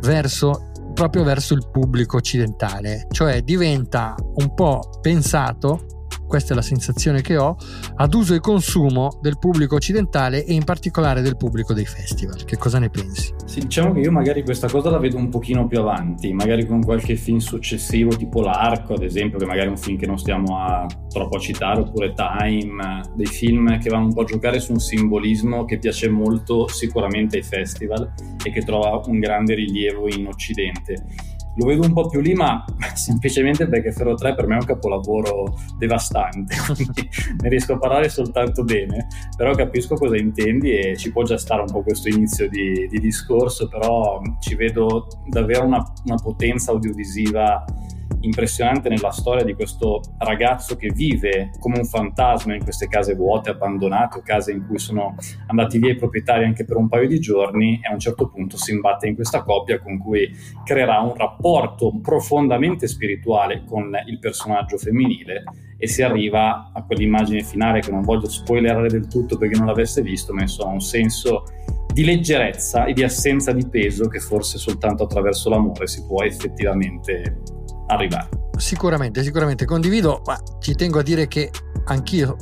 verso 0.00 0.70
proprio 0.94 1.22
verso 1.22 1.52
il 1.52 1.68
pubblico 1.70 2.16
occidentale, 2.16 3.06
cioè 3.10 3.42
diventa 3.42 4.14
un 4.36 4.54
po' 4.54 4.98
pensato 5.02 5.95
questa 6.26 6.52
è 6.52 6.56
la 6.56 6.62
sensazione 6.62 7.22
che 7.22 7.36
ho, 7.36 7.56
ad 7.96 8.14
uso 8.14 8.34
e 8.34 8.40
consumo 8.40 9.18
del 9.20 9.38
pubblico 9.38 9.76
occidentale 9.76 10.44
e 10.44 10.52
in 10.52 10.64
particolare 10.64 11.22
del 11.22 11.36
pubblico 11.36 11.72
dei 11.72 11.86
festival. 11.86 12.44
Che 12.44 12.56
cosa 12.56 12.78
ne 12.78 12.90
pensi? 12.90 13.34
Sì, 13.44 13.60
diciamo 13.60 13.92
che 13.92 14.00
io 14.00 14.10
magari 14.10 14.42
questa 14.42 14.68
cosa 14.68 14.90
la 14.90 14.98
vedo 14.98 15.16
un 15.16 15.28
pochino 15.28 15.66
più 15.66 15.78
avanti, 15.78 16.32
magari 16.32 16.66
con 16.66 16.82
qualche 16.82 17.16
film 17.16 17.38
successivo, 17.38 18.16
tipo 18.16 18.40
L'Arco, 18.42 18.94
ad 18.94 19.02
esempio, 19.02 19.38
che 19.38 19.46
magari 19.46 19.68
è 19.68 19.70
un 19.70 19.78
film 19.78 19.98
che 19.98 20.06
non 20.06 20.18
stiamo 20.18 20.58
a, 20.58 20.86
troppo 21.08 21.36
a 21.36 21.40
citare, 21.40 21.80
oppure 21.80 22.12
Time, 22.12 23.00
dei 23.14 23.26
film 23.26 23.78
che 23.78 23.88
vanno 23.88 24.06
un 24.06 24.14
po' 24.14 24.22
a 24.22 24.24
giocare 24.24 24.60
su 24.60 24.72
un 24.72 24.80
simbolismo 24.80 25.64
che 25.64 25.78
piace 25.78 26.08
molto 26.08 26.68
sicuramente 26.68 27.36
ai 27.36 27.42
festival 27.42 28.12
e 28.44 28.50
che 28.50 28.62
trova 28.62 29.00
un 29.06 29.18
grande 29.18 29.54
rilievo 29.54 30.08
in 30.08 30.26
Occidente 30.26 31.04
lo 31.56 31.66
vedo 31.66 31.86
un 31.86 31.92
po' 31.92 32.08
più 32.08 32.20
lì, 32.20 32.34
ma 32.34 32.64
semplicemente 32.94 33.66
perché 33.68 33.92
Ferro 33.92 34.14
3 34.14 34.34
per 34.34 34.46
me 34.46 34.56
è 34.56 34.60
un 34.60 34.66
capolavoro 34.66 35.58
devastante, 35.78 36.56
quindi 36.74 37.08
ne 37.40 37.48
riesco 37.48 37.74
a 37.74 37.78
parlare 37.78 38.08
soltanto 38.08 38.64
bene, 38.64 39.08
però 39.36 39.54
capisco 39.54 39.94
cosa 39.94 40.16
intendi 40.16 40.76
e 40.76 40.96
ci 40.96 41.10
può 41.10 41.22
già 41.22 41.38
stare 41.38 41.62
un 41.62 41.70
po' 41.70 41.82
questo 41.82 42.08
inizio 42.08 42.48
di, 42.48 42.86
di 42.88 42.98
discorso, 42.98 43.68
però 43.68 44.20
ci 44.40 44.54
vedo 44.54 45.06
davvero 45.28 45.64
una, 45.64 45.84
una 46.04 46.16
potenza 46.16 46.72
audiovisiva 46.72 47.64
impressionante 48.20 48.88
nella 48.88 49.10
storia 49.10 49.44
di 49.44 49.54
questo 49.54 50.00
ragazzo 50.18 50.76
che 50.76 50.90
vive 50.90 51.50
come 51.58 51.78
un 51.78 51.84
fantasma 51.84 52.54
in 52.54 52.62
queste 52.62 52.88
case 52.88 53.14
vuote, 53.14 53.50
abbandonate 53.50 54.22
case 54.22 54.52
in 54.52 54.66
cui 54.66 54.78
sono 54.78 55.14
andati 55.46 55.78
via 55.78 55.92
i 55.92 55.96
proprietari 55.96 56.44
anche 56.44 56.64
per 56.64 56.76
un 56.76 56.88
paio 56.88 57.08
di 57.08 57.18
giorni 57.18 57.80
e 57.82 57.88
a 57.88 57.92
un 57.92 57.98
certo 57.98 58.28
punto 58.28 58.56
si 58.56 58.72
imbatte 58.72 59.06
in 59.06 59.14
questa 59.14 59.42
coppia 59.42 59.80
con 59.80 59.98
cui 59.98 60.30
creerà 60.64 61.00
un 61.00 61.14
rapporto 61.14 61.98
profondamente 62.00 62.86
spirituale 62.86 63.64
con 63.64 63.92
il 64.06 64.18
personaggio 64.18 64.76
femminile 64.76 65.44
e 65.78 65.86
si 65.86 66.02
arriva 66.02 66.70
a 66.72 66.82
quell'immagine 66.84 67.42
finale 67.42 67.80
che 67.80 67.90
non 67.90 68.02
voglio 68.02 68.28
spoilerare 68.28 68.88
del 68.88 69.08
tutto 69.08 69.36
perché 69.36 69.56
non 69.56 69.66
l'avesse 69.66 70.02
visto, 70.02 70.32
ma 70.32 70.42
insomma 70.42 70.72
un 70.72 70.80
senso 70.80 71.44
di 71.92 72.04
leggerezza 72.04 72.84
e 72.84 72.92
di 72.92 73.02
assenza 73.02 73.52
di 73.52 73.66
peso 73.68 74.08
che 74.08 74.18
forse 74.18 74.58
soltanto 74.58 75.04
attraverso 75.04 75.48
l'amore 75.48 75.86
si 75.86 76.04
può 76.04 76.22
effettivamente 76.22 77.38
arrivare. 77.86 78.28
Sicuramente, 78.56 79.22
sicuramente 79.22 79.64
condivido, 79.64 80.22
ma 80.24 80.38
ci 80.60 80.74
tengo 80.74 81.00
a 81.00 81.02
dire 81.02 81.28
che 81.28 81.50
anch'io 81.84 82.36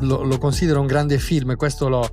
lo, 0.00 0.22
lo 0.22 0.38
considero 0.38 0.80
un 0.80 0.86
grande 0.86 1.18
film, 1.18 1.56
questo 1.56 1.88
l'ho, 1.88 2.08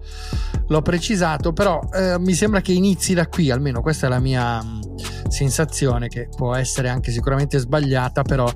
l'ho 0.68 0.82
precisato, 0.82 1.54
però 1.54 1.80
eh, 1.94 2.18
mi 2.20 2.34
sembra 2.34 2.62
che 2.62 2.72
inizi 2.72 3.14
da 3.14 3.28
qui, 3.28 3.52
almeno 3.52 3.82
questa 3.82 4.08
è 4.08 4.10
la 4.10 4.20
mia 4.20 4.62
mh, 4.62 4.68
mm, 4.68 5.30
sensazione, 5.30 6.08
che 6.08 6.30
può 6.36 6.56
essere 6.56 6.90
anche 6.90 7.12
sicuramente 7.12 7.58
sbagliata, 7.58 8.22
però 8.22 8.52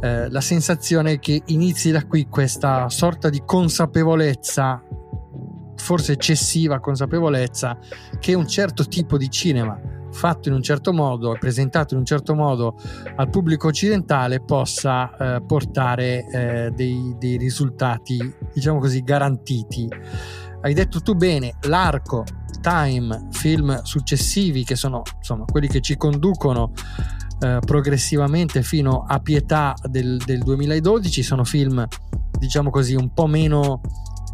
eh, 0.00 0.30
la 0.30 0.40
sensazione 0.40 1.12
è 1.12 1.18
che 1.18 1.42
inizi 1.46 1.90
da 1.90 2.04
qui 2.04 2.26
questa 2.28 2.88
sorta 2.88 3.28
di 3.28 3.42
consapevolezza 3.44 4.82
forse 5.76 6.12
eccessiva 6.12 6.80
consapevolezza 6.80 7.78
che 8.18 8.34
un 8.34 8.48
certo 8.48 8.86
tipo 8.86 9.18
di 9.18 9.30
cinema 9.30 9.78
fatto 10.16 10.48
in 10.48 10.54
un 10.54 10.62
certo 10.62 10.92
modo 10.92 11.34
e 11.34 11.38
presentato 11.38 11.92
in 11.92 12.00
un 12.00 12.06
certo 12.06 12.34
modo 12.34 12.76
al 13.16 13.28
pubblico 13.28 13.68
occidentale 13.68 14.40
possa 14.40 15.14
eh, 15.36 15.42
portare 15.42 16.26
eh, 16.26 16.70
dei, 16.74 17.14
dei 17.18 17.36
risultati, 17.36 18.18
diciamo 18.52 18.80
così, 18.80 19.02
garantiti. 19.02 19.86
Hai 20.62 20.72
detto 20.72 21.00
tu 21.02 21.14
bene, 21.14 21.56
l'arco, 21.68 22.24
time, 22.62 23.28
film 23.30 23.82
successivi 23.82 24.64
che 24.64 24.74
sono 24.74 25.02
insomma 25.18 25.44
quelli 25.44 25.68
che 25.68 25.80
ci 25.80 25.96
conducono 25.96 26.72
eh, 27.38 27.58
progressivamente 27.64 28.62
fino 28.62 29.04
a 29.06 29.20
pietà 29.20 29.74
del, 29.84 30.16
del 30.24 30.42
2012 30.42 31.22
sono 31.22 31.44
film 31.44 31.86
diciamo 32.38 32.70
così 32.70 32.94
un 32.94 33.12
po' 33.12 33.26
meno 33.26 33.82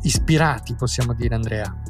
ispirati 0.02 0.74
possiamo 0.74 1.12
dire 1.12 1.34
Andrea 1.34 1.82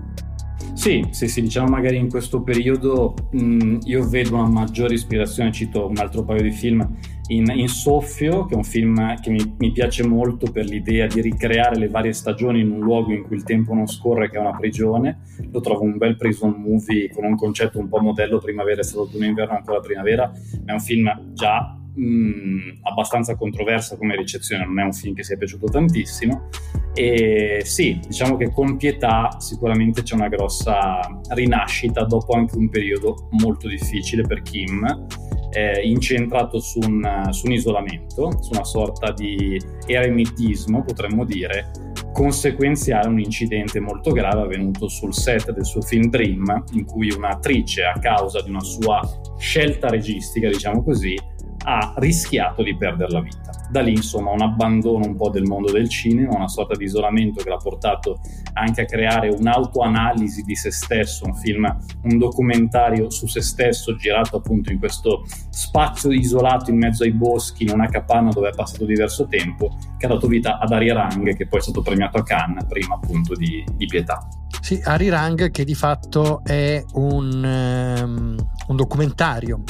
sì, 0.75 1.07
sì, 1.11 1.29
sì, 1.29 1.43
diciamo 1.43 1.69
magari 1.69 1.97
in 1.97 2.09
questo 2.09 2.43
periodo 2.43 3.15
mh, 3.31 3.79
io 3.85 4.09
vedo 4.09 4.35
una 4.35 4.49
maggiore 4.49 4.95
ispirazione, 4.95 5.53
cito 5.53 5.87
un 5.87 5.99
altro 5.99 6.25
paio 6.25 6.43
di 6.43 6.51
film, 6.51 6.89
in, 7.29 7.51
in 7.55 7.69
Soffio, 7.69 8.47
che 8.47 8.55
è 8.55 8.57
un 8.57 8.65
film 8.65 9.21
che 9.21 9.31
mi, 9.31 9.55
mi, 9.59 9.73
piace 9.73 10.07
molto 10.07 10.51
per 10.51 10.67
l'idea 10.67 11.07
di 11.07 11.21
ricreare 11.21 11.79
le 11.79 11.89
varie 11.89 12.13
stagioni 12.13 12.61
in 12.61 12.71
un 12.71 12.81
luogo 12.81 13.13
in 13.13 13.23
cui 13.23 13.37
il 13.37 13.45
tempo 13.45 13.75
non 13.75 13.87
scorre, 13.87 14.29
che 14.29 14.37
è 14.37 14.41
una 14.41 14.57
prigione. 14.57 15.21
Lo 15.51 15.61
trovo 15.61 15.83
un 15.83 15.97
bel 15.97 16.17
prison 16.17 16.55
movie 16.59 17.11
con 17.11 17.25
un 17.25 17.37
concetto 17.37 17.79
un 17.79 17.89
po' 17.89 18.01
modello 18.01 18.39
primavera, 18.39 18.81
è 18.81 18.85
stato 18.85 19.11
un 19.15 19.25
inverno 19.25 19.55
ancora 19.55 19.81
primavera, 19.81 20.31
ma 20.65 20.73
è 20.73 20.73
un 20.73 20.81
film 20.81 21.33
già 21.33 21.79
mh, 21.95 22.81
abbastanza 22.83 23.37
controversa 23.37 23.97
come 23.97 24.17
ricezione, 24.17 24.65
non 24.65 24.79
è 24.81 24.85
un 24.85 24.93
film 24.93 25.15
che 25.15 25.23
sia 25.23 25.37
piaciuto 25.37 25.67
tantissimo. 25.67 26.49
E 26.95 27.63
sì, 27.65 28.01
diciamo 28.07 28.37
che 28.37 28.53
con 28.53 28.77
pietà 28.77 29.37
sicuramente 29.39 30.03
c'è 30.03 30.15
una 30.15 30.29
grossa 30.29 31.01
rinascita 31.31 32.05
dopo 32.05 32.35
anche 32.35 32.57
un 32.57 32.69
periodo 32.69 33.29
molto 33.31 33.67
difficile 33.67 34.23
per 34.23 34.43
Kim, 34.43 35.07
eh, 35.53 35.81
incentrato 35.87 36.59
su 36.59 36.81
un, 36.81 37.29
su 37.31 37.47
un 37.47 37.53
isolamento, 37.53 38.43
su 38.43 38.53
una 38.53 38.65
sorta 38.65 39.13
di 39.13 39.59
eremitismo, 39.87 40.83
potremmo 40.83 41.25
dire, 41.25 41.71
conseguenziale 42.13 43.09
un 43.09 43.21
incidente 43.21 43.81
molto 43.81 44.13
grave 44.13 44.43
avvenuto 44.43 44.89
sul 44.89 45.15
set 45.15 45.51
del 45.53 45.65
suo 45.65 45.81
film 45.81 46.09
Dream, 46.11 46.65
in 46.73 46.85
cui 46.85 47.11
un'attrice, 47.11 47.85
a 47.85 47.99
causa 47.99 48.43
di 48.43 48.51
una 48.51 48.63
sua 48.63 49.01
scelta 49.39 49.89
registica, 49.89 50.49
diciamo 50.49 50.83
così, 50.83 51.19
ha 51.65 51.95
rischiato 51.97 52.63
di 52.63 52.77
perdere 52.77 53.11
la 53.11 53.21
vita. 53.21 53.51
Da 53.71 53.81
lì, 53.81 53.93
insomma, 53.93 54.31
un 54.31 54.43
abbandono 54.43 55.07
un 55.07 55.17
po' 55.17 55.31
del 55.31 55.45
mondo 55.45 55.73
del 55.73 55.89
cinema, 55.89 56.35
una 56.35 56.49
sorta 56.49 56.75
di 56.77 56.85
isolamento 56.85 57.43
che 57.43 57.49
l'ha 57.49 57.57
portato 57.57 58.21
anche 58.55 58.83
a 58.83 58.85
creare 58.85 59.29
un'autoanalisi 59.29 60.43
di 60.43 60.55
se 60.55 60.71
stesso, 60.71 61.25
un 61.25 61.35
film, 61.35 61.65
un 62.03 62.19
documentario 62.19 63.11
su 63.11 63.27
se 63.27 63.41
stesso 63.41 63.97
girato 63.97 64.37
appunto 64.37 64.71
in 64.71 64.79
questo 64.79 65.25
spazio 65.51 66.11
isolato 66.11 66.71
in 66.71 66.77
mezzo 66.77 67.05
ai 67.05 67.13
boschi, 67.13 67.65
in 67.65 67.71
una 67.71 67.89
capanna 67.89 68.31
dove 68.31 68.51
è 68.51 68.55
passato 68.55 68.85
diverso 68.85 69.27
tempo, 69.27 69.77
che 69.97 70.07
ha 70.07 70.09
dato 70.11 70.27
vita 70.27 70.59
ad 70.59 70.73
Ari 70.73 70.93
Rang, 70.93 71.35
che 71.35 71.47
poi 71.47 71.61
è 71.61 71.63
stato 71.63 71.83
premiato 71.83 72.19
a 72.19 72.23
Cannes, 72.23 72.67
prima 72.67 72.95
appunto 72.95 73.35
di, 73.35 73.65
di 73.75 73.87
Pietà. 73.87 74.27
Sì, 74.61 74.81
Ari 74.85 75.09
Rang 75.09 75.51
che 75.51 75.65
di 75.65 75.75
fatto 75.75 76.43
è 76.45 76.85
un, 76.93 77.99
um, 78.05 78.37
un 78.69 78.77
documentario 78.77 79.63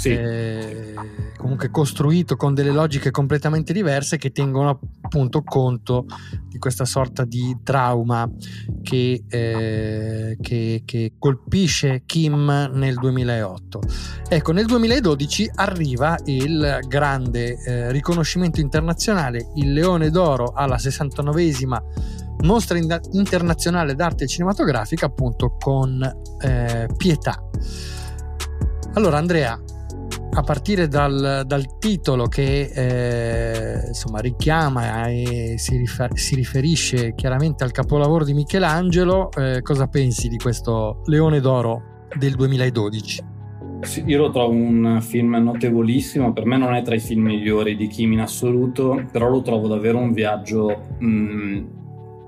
sì. 0.00 0.08
eh, 0.10 0.94
comunque 1.36 1.70
costruito 1.70 2.36
con 2.36 2.54
delle 2.54 2.70
logiche 2.70 3.10
completamente 3.10 3.74
diverse 3.74 4.16
che 4.16 4.30
tengono 4.30 4.80
appunto 5.02 5.42
conto 5.42 6.06
di 6.48 6.58
questa 6.58 6.86
sorta 6.86 7.24
di 7.24 7.58
trauma 7.62 8.28
che, 8.82 9.24
eh, 9.28 10.38
che, 10.40 10.82
che 10.86 11.12
colpisce 11.18 12.02
Kim 12.06 12.70
nel 12.72 12.94
2008. 12.94 13.80
Ecco, 14.28 14.52
nel 14.52 14.64
2012 14.66 15.50
arriva 15.56 16.16
il 16.24 16.78
grande 16.86 17.58
eh, 17.62 17.92
riconoscimento 17.92 18.60
internazionale, 18.60 19.50
il 19.56 19.72
Leone 19.72 20.10
d'Oro 20.10 20.52
alla 20.54 20.76
69esima 20.76 21.78
mostra 22.42 22.78
internazionale 22.78 23.94
d'arte 23.94 24.26
cinematografica 24.26 25.04
appunto 25.04 25.56
con 25.58 26.02
eh, 26.40 26.88
Pietà. 26.96 27.42
Allora 28.94 29.18
Andrea, 29.18 29.60
a 30.32 30.42
partire 30.42 30.86
dal, 30.86 31.42
dal 31.44 31.78
titolo 31.78 32.26
che 32.26 32.70
eh, 32.72 33.88
insomma 33.88 34.20
richiama 34.20 35.08
e 35.08 35.54
si, 35.56 35.76
rifer- 35.76 36.16
si, 36.16 36.34
riferisce 36.34 37.14
chiaramente 37.14 37.64
al 37.64 37.72
capolavoro 37.72 38.24
di 38.24 38.32
Michelangelo, 38.32 39.30
eh, 39.32 39.60
cosa 39.62 39.88
pensi 39.88 40.28
di 40.28 40.36
questo 40.36 41.02
Leone 41.06 41.40
d'Oro 41.40 42.06
del 42.16 42.34
2012? 42.34 43.28
Sì, 43.80 44.04
io 44.06 44.18
lo 44.18 44.30
trovo 44.30 44.52
un 44.52 44.98
film 45.00 45.36
notevolissimo, 45.36 46.32
per 46.32 46.44
me 46.44 46.58
non 46.58 46.74
è 46.74 46.82
tra 46.82 46.94
i 46.94 47.00
film 47.00 47.24
migliori 47.24 47.76
di 47.76 47.88
Kim 47.88 48.12
in 48.12 48.20
assoluto, 48.20 49.06
però 49.10 49.30
lo 49.30 49.40
trovo 49.40 49.68
davvero 49.68 49.98
un 49.98 50.12
viaggio 50.12 50.82
mh, 50.98 51.64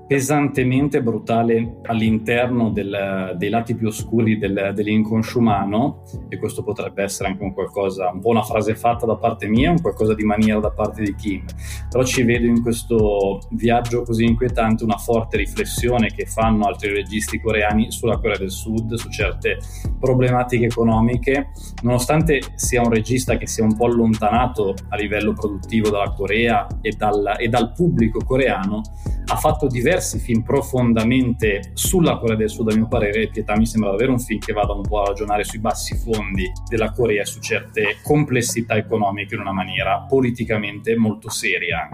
pesantemente 0.07 1.01
brutale 1.01 1.77
all'interno 1.83 2.69
del, 2.69 3.35
dei 3.37 3.49
lati 3.49 3.75
più 3.75 3.87
oscuri 3.87 4.37
del, 4.37 4.71
dell'inconscio 4.75 5.39
umano 5.39 6.03
e 6.29 6.37
questo 6.37 6.63
potrebbe 6.63 7.03
essere 7.03 7.29
anche 7.29 7.43
un 7.43 7.53
qualcosa, 7.53 8.11
un 8.11 8.19
po' 8.19 8.29
una 8.29 8.43
frase 8.43 8.75
fatta 8.75 9.05
da 9.05 9.15
parte 9.15 9.47
mia, 9.47 9.71
un 9.71 9.81
qualcosa 9.81 10.13
di 10.13 10.23
maniera 10.23 10.59
da 10.59 10.71
parte 10.71 11.01
di 11.01 11.15
Kim, 11.15 11.45
però 11.89 12.03
ci 12.03 12.23
vedo 12.23 12.45
in 12.45 12.61
questo 12.61 13.39
viaggio 13.51 14.03
così 14.03 14.25
inquietante 14.25 14.83
una 14.83 14.97
forte 14.97 15.37
riflessione 15.37 16.07
che 16.07 16.25
fanno 16.25 16.65
altri 16.65 16.91
registi 16.91 17.39
coreani 17.39 17.91
sulla 17.91 18.17
Corea 18.17 18.37
del 18.37 18.51
Sud, 18.51 18.93
su 18.95 19.09
certe 19.09 19.57
problematiche 19.99 20.65
economiche, 20.65 21.51
nonostante 21.81 22.41
sia 22.55 22.81
un 22.81 22.89
regista 22.89 23.37
che 23.37 23.47
sia 23.47 23.63
un 23.63 23.75
po' 23.75 23.85
allontanato 23.85 24.73
a 24.89 24.95
livello 24.95 25.33
produttivo 25.33 25.89
dalla 25.89 26.11
Corea 26.11 26.67
e 26.81 26.91
dal, 26.91 27.35
e 27.37 27.47
dal 27.47 27.71
pubblico 27.73 28.19
coreano, 28.23 28.81
ha 29.25 29.35
fatto 29.35 29.67
diversi 29.67 30.19
film 30.19 30.41
profondamente 30.41 31.71
sulla 31.73 32.17
Corea 32.17 32.35
del 32.35 32.49
Sud, 32.49 32.71
a 32.71 32.75
mio 32.75 32.87
parere, 32.87 33.23
e 33.23 33.29
Pietà 33.29 33.55
mi 33.57 33.65
sembra 33.65 33.91
davvero 33.91 34.11
un 34.11 34.19
film 34.19 34.39
che 34.39 34.53
vada 34.53 34.73
un 34.73 34.81
po' 34.81 35.01
a 35.01 35.07
ragionare 35.07 35.43
sui 35.43 35.59
bassi 35.59 35.95
fondi 35.95 36.51
della 36.67 36.91
Corea, 36.91 37.25
su 37.25 37.39
certe 37.39 37.97
complessità 38.01 38.75
economiche 38.75 39.35
in 39.35 39.41
una 39.41 39.53
maniera 39.53 40.05
politicamente 40.07 40.95
molto 40.95 41.29
seria. 41.29 41.89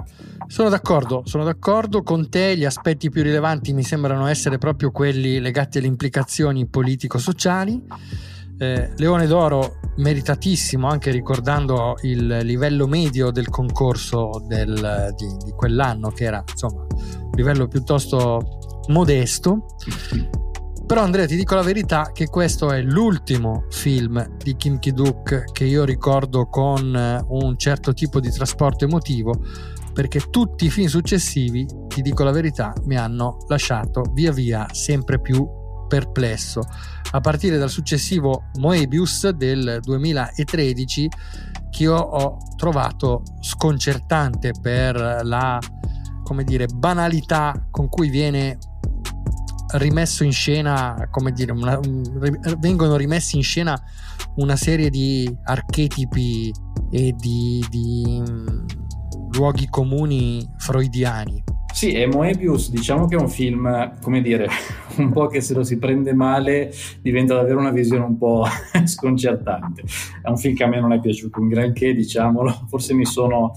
Sono 0.48 0.70
d'accordo, 0.70 1.24
sono 1.26 1.44
d'accordo 1.44 2.02
con 2.04 2.30
te, 2.30 2.58
gli 2.58 2.66
aspetti 2.66 3.10
più 3.10 3.22
rilevanti 3.24 3.74
mi 3.74 3.84
sembrano 3.84 4.28
essere 4.28 4.58
proprio 4.58 4.92
quelli 4.92 5.40
legati 5.40 5.78
alle 5.78 5.88
implicazioni 5.88 6.66
politico-sociali 6.66 7.84
eh, 8.60 8.92
Leone 8.98 9.26
d'Oro 9.26 9.79
meritatissimo 10.00 10.88
anche 10.88 11.12
ricordando 11.12 11.98
il 12.02 12.40
livello 12.44 12.88
medio 12.88 13.32
del 13.32 13.50
concorso 13.50 14.44
del, 14.46 15.14
di, 15.16 15.28
di, 15.46 15.52
quell'anno 15.52 16.10
che 16.10 16.24
era 16.24 16.44
insomma 16.50 16.82
un 16.82 17.32
livello 17.34 17.68
piuttosto 17.68 18.60
modesto. 18.88 19.66
Però 20.86 21.04
Andrea 21.04 21.28
ti 21.28 21.36
dico 21.36 21.54
la 21.54 21.62
verità 21.62 22.12
che 22.12 22.28
questo 22.28 22.72
è 22.72 22.82
l'ultimo 22.82 23.66
film 23.70 24.38
di 24.38 24.56
Kim 24.56 24.80
Ki-duk 24.80 25.52
che 25.52 25.66
io 25.66 25.84
ricordo 25.84 26.48
con 26.48 27.26
un 27.28 27.58
certo 27.58 27.94
tipo 27.94 28.20
di 28.20 28.32
trasporto 28.32 28.86
emotivo 28.86 29.34
perché 29.94 30.30
tutti 30.32 30.66
i 30.66 30.70
film 30.72 30.88
successivi 30.88 31.68
ti 31.88 32.02
dico 32.02 32.24
la 32.24 32.32
verità 32.32 32.74
mi 32.86 32.96
hanno 32.96 33.38
lasciato 33.48 34.02
via 34.14 34.32
via 34.32 34.66
sempre 34.72 35.20
più 35.20 35.48
perplesso, 35.90 36.62
a 37.12 37.20
partire 37.22 37.58
dal 37.58 37.70
successivo 37.70 38.50
Moebius 38.60 39.30
del 39.30 39.80
2013 39.82 41.10
che 41.70 41.84
io 41.84 41.96
ho 41.96 42.38
trovato 42.56 43.24
sconcertante 43.42 44.52
per 44.62 45.22
la 45.24 45.60
come 46.30 46.44
dire, 46.44 46.68
banalità 46.68 47.68
con 47.72 47.90
cui 47.90 48.10
viene 48.10 48.60
rimesso 49.78 50.24
in 50.24 50.32
scena, 50.32 51.08
come 51.10 51.32
dire, 51.32 51.52
una, 51.52 51.80
un, 51.80 52.04
vengono 52.60 52.96
rimessi 52.96 53.36
in 53.36 53.42
scena 53.42 53.76
una 54.36 54.56
serie 54.56 54.92
di 54.92 55.36
archetipi 55.46 56.54
e 56.92 57.16
di, 57.18 57.66
di 57.72 58.24
um, 58.28 58.66
luoghi 59.32 59.68
comuni 59.70 60.48
freudiani 60.58 61.44
sì, 61.80 61.94
e 61.94 62.08
Moebius 62.08 62.72
diciamo 62.72 63.06
che 63.06 63.16
è 63.16 63.18
un 63.18 63.30
film, 63.30 64.02
come 64.02 64.20
dire, 64.22 64.50
un 65.00 65.14
po' 65.14 65.28
che 65.28 65.40
se 65.40 65.54
lo 65.54 65.64
si 65.64 65.78
prende 65.78 66.14
male 66.14 66.74
diventa 67.02 67.36
davvero 67.36 67.58
una 67.58 67.72
visione 67.72 68.04
un 68.04 68.18
po' 68.18 68.46
sconcertante. 68.84 69.84
È 70.22 70.28
un 70.28 70.36
film 70.36 70.56
che 70.58 70.66
a 70.66 70.68
me 70.68 70.82
non 70.82 70.92
è 70.92 71.00
piaciuto 71.00 71.40
un 71.40 71.48
granché, 71.48 71.94
diciamolo, 71.94 72.66
forse 72.68 72.94
mi 72.94 73.06
sono 73.06 73.54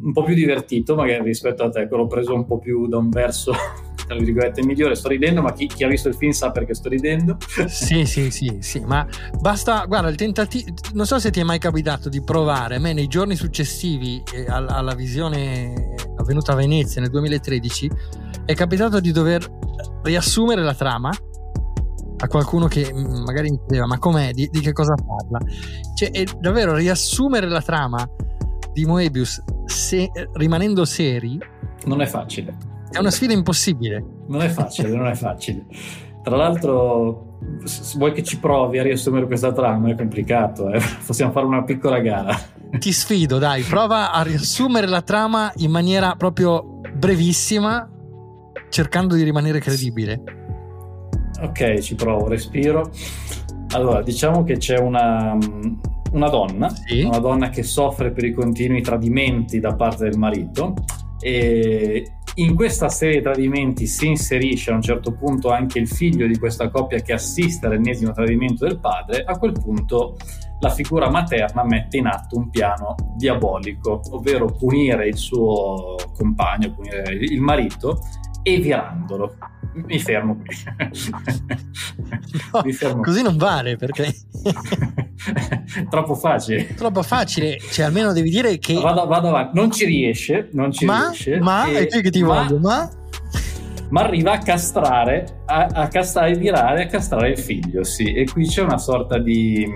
un 0.00 0.12
po' 0.12 0.22
più 0.22 0.34
divertito 0.34 0.94
magari 0.94 1.24
rispetto 1.24 1.64
a 1.64 1.68
te, 1.68 1.88
che 1.88 1.96
l'ho 1.96 2.06
preso 2.06 2.32
un 2.32 2.46
po' 2.46 2.60
più 2.60 2.86
da 2.86 2.98
un 2.98 3.10
verso 3.10 3.52
tra 4.08 4.16
virgolette 4.16 4.64
migliore. 4.64 4.94
Sto 4.94 5.08
ridendo 5.08 5.42
ma 5.42 5.52
chi, 5.52 5.66
chi, 5.66 5.84
ha 5.84 5.88
visto 5.88 6.08
il 6.08 6.14
film 6.14 6.32
sa 6.32 6.50
perché 6.50 6.74
sto 6.74 6.88
ridendo. 6.88 7.36
Sì 7.66 8.06
sì 8.06 8.30
sì 8.30 8.58
sì 8.60 8.80
ma 8.80 9.06
basta 9.40 9.84
guarda 9.86 10.08
il 10.08 10.16
tentativo 10.16 10.72
non 10.94 11.06
so 11.06 11.18
se 11.18 11.30
ti 11.30 11.40
è 11.40 11.42
mai 11.42 11.58
capitato 11.58 12.08
di 12.08 12.22
provare 12.22 12.76
a 12.76 12.78
me 12.78 12.92
nei 12.92 13.06
giorni 13.06 13.36
successivi 13.36 14.22
eh, 14.32 14.46
alla, 14.46 14.76
alla 14.76 14.94
visione 14.94 15.94
avvenuta 16.16 16.52
a 16.52 16.54
Venezia 16.54 17.00
nel 17.00 17.10
2013 17.10 17.90
è 18.44 18.54
capitato 18.54 19.00
di 19.00 19.12
dover 19.12 19.46
riassumere 20.02 20.62
la 20.62 20.74
trama 20.74 21.10
a 22.20 22.26
qualcuno 22.26 22.66
che 22.66 22.92
mm, 22.92 23.22
magari 23.24 23.50
mi 23.50 23.58
chiedeva 23.58 23.86
ma 23.86 23.98
com'è, 23.98 24.32
di, 24.32 24.48
di 24.50 24.60
che 24.60 24.72
cosa 24.72 24.94
parla? 24.94 25.38
Cioè 25.94 26.10
è 26.10 26.24
davvero 26.40 26.74
riassumere 26.74 27.48
la 27.48 27.62
trama 27.62 28.08
di 28.72 28.84
Moebius 28.84 29.42
se, 29.66 30.10
rimanendo 30.32 30.84
seri 30.84 31.38
non 31.84 32.00
è 32.00 32.06
facile 32.06 32.77
è 32.90 32.98
una 32.98 33.10
sfida 33.10 33.32
impossibile. 33.32 34.04
Non 34.28 34.42
è 34.42 34.48
facile, 34.48 34.88
non 34.90 35.06
è 35.06 35.14
facile. 35.14 35.66
Tra 36.22 36.36
l'altro, 36.36 37.38
se 37.64 37.96
vuoi 37.96 38.12
che 38.12 38.22
ci 38.22 38.38
provi 38.38 38.78
a 38.78 38.82
riassumere 38.82 39.26
questa 39.26 39.52
trama, 39.52 39.90
è 39.90 39.94
complicato, 39.94 40.70
eh? 40.70 40.80
possiamo 41.06 41.32
fare 41.32 41.46
una 41.46 41.64
piccola 41.64 42.00
gara. 42.00 42.36
Ti 42.78 42.92
sfido, 42.92 43.38
dai, 43.38 43.62
prova 43.62 44.12
a 44.12 44.22
riassumere 44.22 44.86
la 44.86 45.02
trama 45.02 45.50
in 45.56 45.70
maniera 45.70 46.14
proprio 46.16 46.80
brevissima, 46.94 47.88
cercando 48.68 49.14
di 49.14 49.22
rimanere 49.22 49.60
credibile. 49.60 50.22
Ok, 51.40 51.78
ci 51.78 51.94
provo, 51.94 52.28
respiro. 52.28 52.90
Allora, 53.70 54.02
diciamo 54.02 54.44
che 54.44 54.56
c'è 54.56 54.78
una, 54.78 55.36
una 56.12 56.28
donna, 56.28 56.68
sì. 56.68 57.02
una 57.02 57.18
donna 57.18 57.48
che 57.48 57.62
soffre 57.62 58.10
per 58.10 58.24
i 58.24 58.32
continui 58.32 58.82
tradimenti 58.82 59.60
da 59.60 59.74
parte 59.74 60.04
del 60.04 60.18
marito 60.18 60.74
e 61.20 62.17
in 62.38 62.54
questa 62.54 62.88
serie 62.88 63.16
di 63.16 63.22
tradimenti 63.22 63.86
si 63.86 64.06
inserisce 64.06 64.70
a 64.70 64.74
un 64.74 64.82
certo 64.82 65.12
punto 65.12 65.50
anche 65.50 65.78
il 65.78 65.88
figlio 65.88 66.26
di 66.26 66.38
questa 66.38 66.68
coppia 66.68 67.00
che 67.00 67.12
assiste 67.12 67.66
all'ennesimo 67.66 68.12
tradimento 68.12 68.66
del 68.66 68.78
padre, 68.78 69.24
a 69.24 69.36
quel 69.38 69.52
punto 69.52 70.16
la 70.60 70.70
figura 70.70 71.10
materna 71.10 71.64
mette 71.64 71.96
in 71.96 72.06
atto 72.06 72.36
un 72.36 72.48
piano 72.50 72.94
diabolico, 73.16 74.00
ovvero 74.10 74.46
punire 74.46 75.08
il 75.08 75.16
suo 75.16 75.96
compagno, 76.16 76.72
punire 76.72 77.12
il 77.12 77.40
marito, 77.40 78.00
evirandolo. 78.42 79.34
Mi 79.86 79.98
fermo 79.98 80.36
qui. 80.36 80.56
No, 82.52 82.62
Mi 82.64 82.72
fermo 82.72 83.02
così 83.02 83.22
non 83.22 83.36
vale 83.36 83.76
perché... 83.76 84.14
Troppo 85.90 86.14
facile. 86.14 86.74
Troppo 86.74 87.02
facile, 87.02 87.58
cioè 87.58 87.86
almeno 87.86 88.12
devi 88.12 88.30
dire 88.30 88.58
che... 88.58 88.74
Vado, 88.74 89.06
vado 89.06 89.28
avanti, 89.28 89.56
non 89.56 89.70
ci 89.70 89.84
riesce, 89.84 90.48
non 90.52 90.72
ci 90.72 90.84
ma, 90.84 91.08
riesce. 91.08 91.38
Ma, 91.40 91.66
e, 91.66 91.78
è 91.78 91.86
qui 91.88 92.02
che 92.02 92.10
ti 92.10 92.22
ma, 92.22 92.42
voglio, 92.42 92.58
ma... 92.58 92.90
ma 93.90 94.00
arriva 94.02 94.32
a 94.32 94.38
castrare, 94.38 95.42
a, 95.46 95.66
a 95.72 95.88
castrare, 95.88 96.34
virare, 96.34 96.84
a 96.84 96.86
castrare 96.86 97.30
il 97.30 97.38
figlio, 97.38 97.84
sì. 97.84 98.12
E 98.12 98.24
qui 98.24 98.46
c'è 98.46 98.62
una 98.62 98.78
sorta 98.78 99.18
di, 99.18 99.66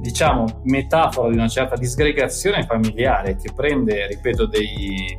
diciamo, 0.00 0.62
metafora 0.64 1.30
di 1.30 1.36
una 1.36 1.48
certa 1.48 1.76
disgregazione 1.76 2.64
familiare 2.64 3.36
che 3.36 3.52
prende, 3.54 4.06
ripeto, 4.06 4.46
dei, 4.46 5.16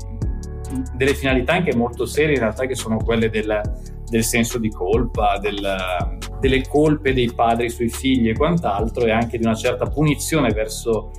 delle 0.96 1.14
finalità 1.14 1.54
anche 1.54 1.76
molto 1.76 2.06
serie 2.06 2.36
in 2.36 2.42
realtà 2.42 2.66
che 2.66 2.76
sono 2.76 2.98
quelle 2.98 3.30
del, 3.30 3.62
del 4.12 4.26
senso 4.26 4.58
di 4.58 4.70
colpa, 4.70 5.40
del, 5.40 5.66
delle 6.42 6.68
colpe 6.68 7.14
dei 7.14 7.32
padri 7.34 7.70
sui 7.70 7.88
figli 7.88 8.28
e 8.28 8.34
quant'altro 8.34 9.06
e 9.06 9.12
anche 9.12 9.38
di 9.38 9.46
una 9.46 9.56
certa 9.56 9.86
punizione 9.86 10.52
verso 10.52 11.12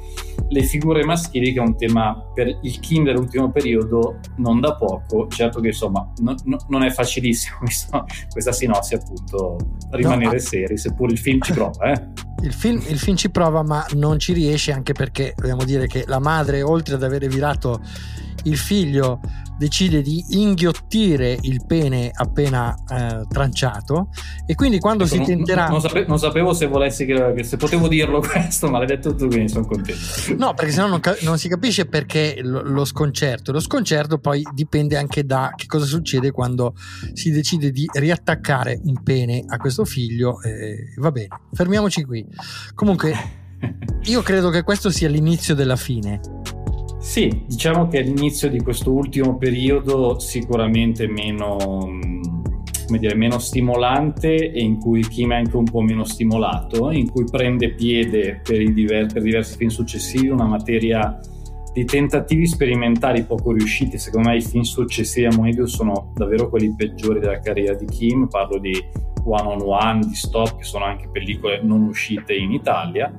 le 0.48 0.62
figure 0.62 1.02
maschili 1.02 1.54
che 1.54 1.58
è 1.58 1.62
un 1.62 1.74
tema 1.74 2.14
per 2.34 2.58
il 2.60 2.80
Kim 2.80 3.04
dell'ultimo 3.04 3.50
periodo 3.50 4.18
non 4.36 4.60
da 4.60 4.74
poco, 4.74 5.26
certo 5.28 5.60
che 5.60 5.68
insomma 5.68 6.06
no, 6.18 6.34
no, 6.44 6.58
non 6.68 6.82
è 6.82 6.90
facilissimo 6.90 7.60
questa 8.30 8.52
sinossi 8.52 8.94
appunto 8.94 9.56
rimanere 9.92 10.32
no, 10.32 10.38
seri, 10.38 10.76
seppur 10.76 11.10
il 11.10 11.18
film 11.18 11.40
ci 11.40 11.52
prova. 11.56 11.92
Eh. 11.92 12.08
Il 12.42 12.52
film, 12.52 12.82
il 12.88 12.98
film 12.98 13.16
ci 13.16 13.30
prova 13.30 13.62
ma 13.62 13.86
non 13.94 14.18
ci 14.18 14.34
riesce 14.34 14.70
anche 14.70 14.92
perché 14.92 15.32
dobbiamo 15.34 15.64
dire 15.64 15.86
che 15.86 16.04
la 16.06 16.18
madre 16.18 16.60
oltre 16.60 16.96
ad 16.96 17.02
avere 17.02 17.26
virato 17.26 17.80
il 18.44 18.56
figlio 18.56 19.20
decide 19.62 20.02
di 20.02 20.24
inghiottire 20.30 21.38
il 21.42 21.64
pene 21.64 22.10
appena 22.12 22.74
eh, 22.88 23.26
tranciato 23.28 24.08
e 24.44 24.54
quindi 24.54 24.80
quando 24.80 25.04
ecco, 25.04 25.14
si 25.14 25.22
tenterà 25.22 25.68
non, 25.68 25.80
sape- 25.80 26.04
non, 26.06 26.18
sapevo 26.18 26.52
se 26.52 26.66
volessi 26.66 27.04
che, 27.04 27.44
se 27.44 27.56
potevo 27.56 27.86
dirlo 27.86 28.18
questo 28.26 28.68
ma 28.68 28.78
l'hai 28.78 28.88
detto 28.88 29.14
tu 29.14 29.28
quindi 29.28 29.48
sono 29.48 29.66
contento. 29.66 30.00
No 30.36 30.54
perché 30.54 30.72
sennò 30.72 30.88
non, 30.88 31.00
ca- 31.00 31.16
non 31.22 31.38
si 31.38 31.48
capisce 31.48 31.86
perché 31.86 32.40
lo, 32.42 32.62
lo, 32.62 32.84
sconcerto. 32.84 33.52
Lo 33.52 33.60
sconcerto 33.60 34.18
poi 34.18 34.42
dipende 34.52 34.96
anche 34.96 35.24
da 35.24 35.52
che 35.54 35.66
cosa 35.66 35.86
succede 35.86 36.32
quando 36.32 36.74
si 37.12 37.30
decide 37.30 37.70
di 37.70 37.88
riattaccare 37.92 38.80
un 38.82 39.02
pene 39.02 39.44
a 39.46 39.58
questo 39.58 39.84
figlio 39.84 40.40
eh, 40.42 40.94
va 40.96 41.12
bene 41.12 41.28
fermiamoci 41.52 42.04
qui. 42.04 42.26
Comunque 42.74 43.14
io 44.04 44.22
credo 44.22 44.50
che 44.50 44.62
questo 44.62 44.90
sia 44.90 45.08
l'inizio 45.08 45.54
della 45.54 45.76
fine 45.76 46.20
sì, 47.02 47.42
diciamo 47.46 47.88
che 47.88 48.00
l'inizio 48.00 48.48
di 48.48 48.60
questo 48.60 48.92
ultimo 48.92 49.36
periodo 49.36 50.20
sicuramente 50.20 51.08
meno, 51.08 51.56
come 51.56 52.98
dire, 52.98 53.16
meno 53.16 53.40
stimolante 53.40 54.52
e 54.52 54.62
in 54.62 54.78
cui 54.78 55.02
Kim 55.02 55.32
è 55.32 55.34
anche 55.34 55.56
un 55.56 55.64
po' 55.64 55.80
meno 55.80 56.04
stimolato, 56.04 56.92
in 56.92 57.10
cui 57.10 57.24
prende 57.28 57.74
piede 57.74 58.40
per, 58.40 58.72
diver- 58.72 59.12
per 59.12 59.20
diversi 59.20 59.56
film 59.56 59.70
successivi 59.70 60.28
una 60.28 60.46
materia 60.46 61.18
di 61.72 61.84
tentativi 61.84 62.46
sperimentali 62.46 63.24
poco 63.24 63.50
riusciti. 63.50 63.98
Secondo 63.98 64.28
me 64.28 64.36
i 64.36 64.42
film 64.42 64.62
successivi 64.62 65.26
a 65.26 65.34
Moebius 65.36 65.74
sono 65.74 66.12
davvero 66.14 66.48
quelli 66.48 66.72
peggiori 66.72 67.18
della 67.18 67.40
carriera 67.40 67.74
di 67.74 67.86
Kim. 67.86 68.28
Parlo 68.28 68.58
di 68.58 68.72
One 69.24 69.48
on 69.48 69.62
One, 69.62 70.00
di 70.06 70.14
Stop, 70.14 70.58
che 70.58 70.64
sono 70.64 70.84
anche 70.84 71.08
pellicole 71.10 71.62
non 71.62 71.82
uscite 71.82 72.32
in 72.32 72.52
Italia. 72.52 73.12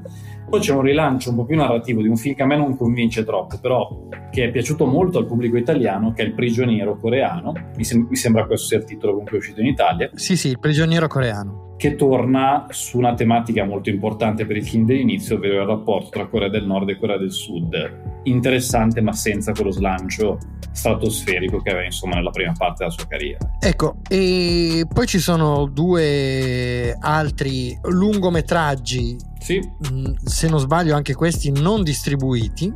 Poi 0.49 0.59
c'è 0.59 0.73
un 0.73 0.81
rilancio 0.81 1.31
un 1.31 1.37
po' 1.37 1.45
più 1.45 1.55
narrativo 1.55 2.01
di 2.01 2.07
un 2.07 2.15
film 2.15 2.35
che 2.35 2.43
a 2.43 2.45
me 2.45 2.57
non 2.57 2.77
convince 2.77 3.23
troppo, 3.23 3.57
però 3.59 4.07
che 4.31 4.45
è 4.45 4.51
piaciuto 4.51 4.85
molto 4.85 5.17
al 5.17 5.25
pubblico 5.25 5.57
italiano, 5.57 6.13
che 6.13 6.23
è 6.23 6.25
Il 6.25 6.33
prigioniero 6.33 6.97
coreano. 6.97 7.53
Mi, 7.75 7.83
sem- 7.83 8.07
mi 8.09 8.15
sembra 8.15 8.45
questo 8.45 8.67
sia 8.67 8.77
il 8.77 8.85
titolo 8.85 9.15
con 9.15 9.25
cui 9.25 9.35
è 9.35 9.39
uscito 9.39 9.61
in 9.61 9.67
Italia. 9.67 10.09
Sì, 10.13 10.35
sì, 10.37 10.49
Il 10.49 10.59
prigioniero 10.59 11.07
coreano 11.07 11.63
che 11.83 11.95
torna 11.95 12.67
su 12.69 12.97
una 12.97 13.13
tematica 13.13 13.65
molto 13.65 13.89
importante 13.89 14.45
per 14.45 14.55
i 14.55 14.61
film 14.61 14.85
dell'inizio, 14.85 15.35
ovvero 15.35 15.61
il 15.61 15.67
rapporto 15.67 16.11
tra 16.11 16.27
Corea 16.27 16.47
del 16.47 16.65
Nord 16.65 16.87
e 16.87 16.97
Corea 16.97 17.17
del 17.17 17.31
Sud. 17.31 18.21
Interessante, 18.23 19.01
ma 19.01 19.11
senza 19.11 19.51
quello 19.51 19.71
slancio 19.71 20.37
stratosferico 20.71 21.61
che 21.61 21.71
aveva 21.71 21.85
insomma 21.85 22.15
nella 22.15 22.29
prima 22.29 22.53
parte 22.57 22.79
della 22.79 22.89
sua 22.91 23.05
carriera. 23.07 23.57
Ecco, 23.59 23.97
e 24.07 24.85
poi 24.91 25.05
ci 25.07 25.19
sono 25.19 25.67
due 25.67 26.95
altri 26.99 27.77
lungometraggi, 27.83 29.17
sì. 29.43 29.59
Mm, 29.91 30.13
se 30.23 30.47
non 30.47 30.59
sbaglio 30.59 30.95
anche 30.95 31.13
questi 31.13 31.51
non 31.51 31.83
distribuiti, 31.83 32.73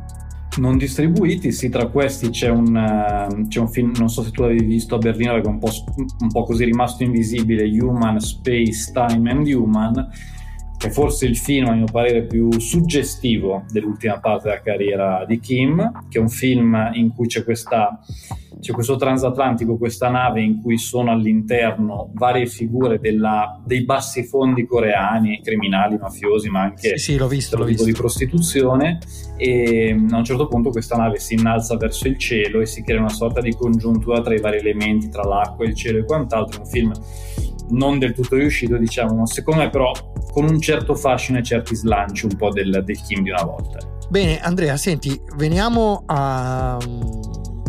non 0.58 0.76
distribuiti. 0.76 1.50
Sì, 1.50 1.70
tra 1.70 1.86
questi 1.86 2.28
c'è 2.28 2.50
un, 2.50 2.74
uh, 2.74 3.48
c'è 3.48 3.60
un, 3.60 3.68
film, 3.68 3.92
non 3.96 4.10
so 4.10 4.22
se 4.22 4.30
tu 4.30 4.42
l'avevi 4.42 4.64
visto 4.66 4.96
a 4.96 4.98
Berlino, 4.98 5.32
perché 5.32 5.48
è 5.48 5.50
un 5.50 5.58
po', 5.58 5.70
un 6.20 6.28
po' 6.30 6.42
così 6.44 6.64
rimasto 6.64 7.04
invisibile, 7.04 7.64
Human, 7.64 8.20
Space, 8.20 8.92
Time 8.92 9.30
and 9.30 9.46
Human, 9.46 10.10
che 10.76 10.88
è 10.88 10.90
forse 10.90 11.24
il 11.24 11.38
film, 11.38 11.68
a 11.68 11.72
mio 11.72 11.86
parere, 11.90 12.24
più 12.26 12.50
suggestivo 12.60 13.64
dell'ultima 13.70 14.18
parte 14.20 14.48
della 14.48 14.60
carriera 14.60 15.24
di 15.26 15.40
Kim, 15.40 16.06
che 16.08 16.18
è 16.18 16.20
un 16.20 16.28
film 16.28 16.90
in 16.92 17.14
cui 17.14 17.28
c'è 17.28 17.44
questa 17.44 17.98
c'è 18.60 18.72
questo 18.72 18.96
transatlantico, 18.96 19.76
questa 19.76 20.08
nave 20.08 20.42
in 20.42 20.60
cui 20.60 20.78
sono 20.78 21.10
all'interno 21.10 22.10
varie 22.14 22.46
figure 22.46 22.98
della, 22.98 23.60
dei 23.64 23.84
bassi 23.84 24.24
fondi 24.24 24.66
coreani, 24.66 25.40
criminali, 25.42 25.96
mafiosi, 25.96 26.48
ma 26.48 26.62
anche 26.62 26.96
sì, 26.98 27.12
sì, 27.12 27.16
l'ho 27.16 27.28
visto, 27.28 27.56
l'ho 27.56 27.64
visto. 27.64 27.84
di 27.84 27.92
prostituzione. 27.92 28.98
E 29.36 29.90
a 30.10 30.16
un 30.16 30.24
certo 30.24 30.48
punto 30.48 30.70
questa 30.70 30.96
nave 30.96 31.18
si 31.18 31.34
innalza 31.34 31.76
verso 31.76 32.08
il 32.08 32.18
cielo 32.18 32.60
e 32.60 32.66
si 32.66 32.82
crea 32.82 32.98
una 32.98 33.08
sorta 33.08 33.40
di 33.40 33.54
congiuntura 33.54 34.20
tra 34.20 34.34
i 34.34 34.40
vari 34.40 34.58
elementi, 34.58 35.08
tra 35.08 35.22
l'acqua, 35.22 35.64
il 35.64 35.74
cielo 35.74 35.98
e 35.98 36.04
quant'altro. 36.04 36.62
Un 36.62 36.66
film 36.66 36.92
non 37.70 37.98
del 37.98 38.14
tutto 38.14 38.36
riuscito, 38.36 38.76
diciamo, 38.76 39.26
secondo 39.26 39.62
me, 39.62 39.70
però 39.70 39.92
con 40.32 40.44
un 40.44 40.60
certo 40.60 40.94
fascino 40.94 41.38
e 41.38 41.42
certi 41.42 41.74
slanci 41.74 42.26
un 42.26 42.36
po' 42.36 42.50
del, 42.50 42.82
del 42.84 43.00
Kim 43.02 43.22
di 43.22 43.30
una 43.30 43.44
volta. 43.44 43.78
Bene, 44.08 44.40
Andrea, 44.40 44.76
senti, 44.76 45.20
veniamo 45.36 46.02
a 46.06 46.78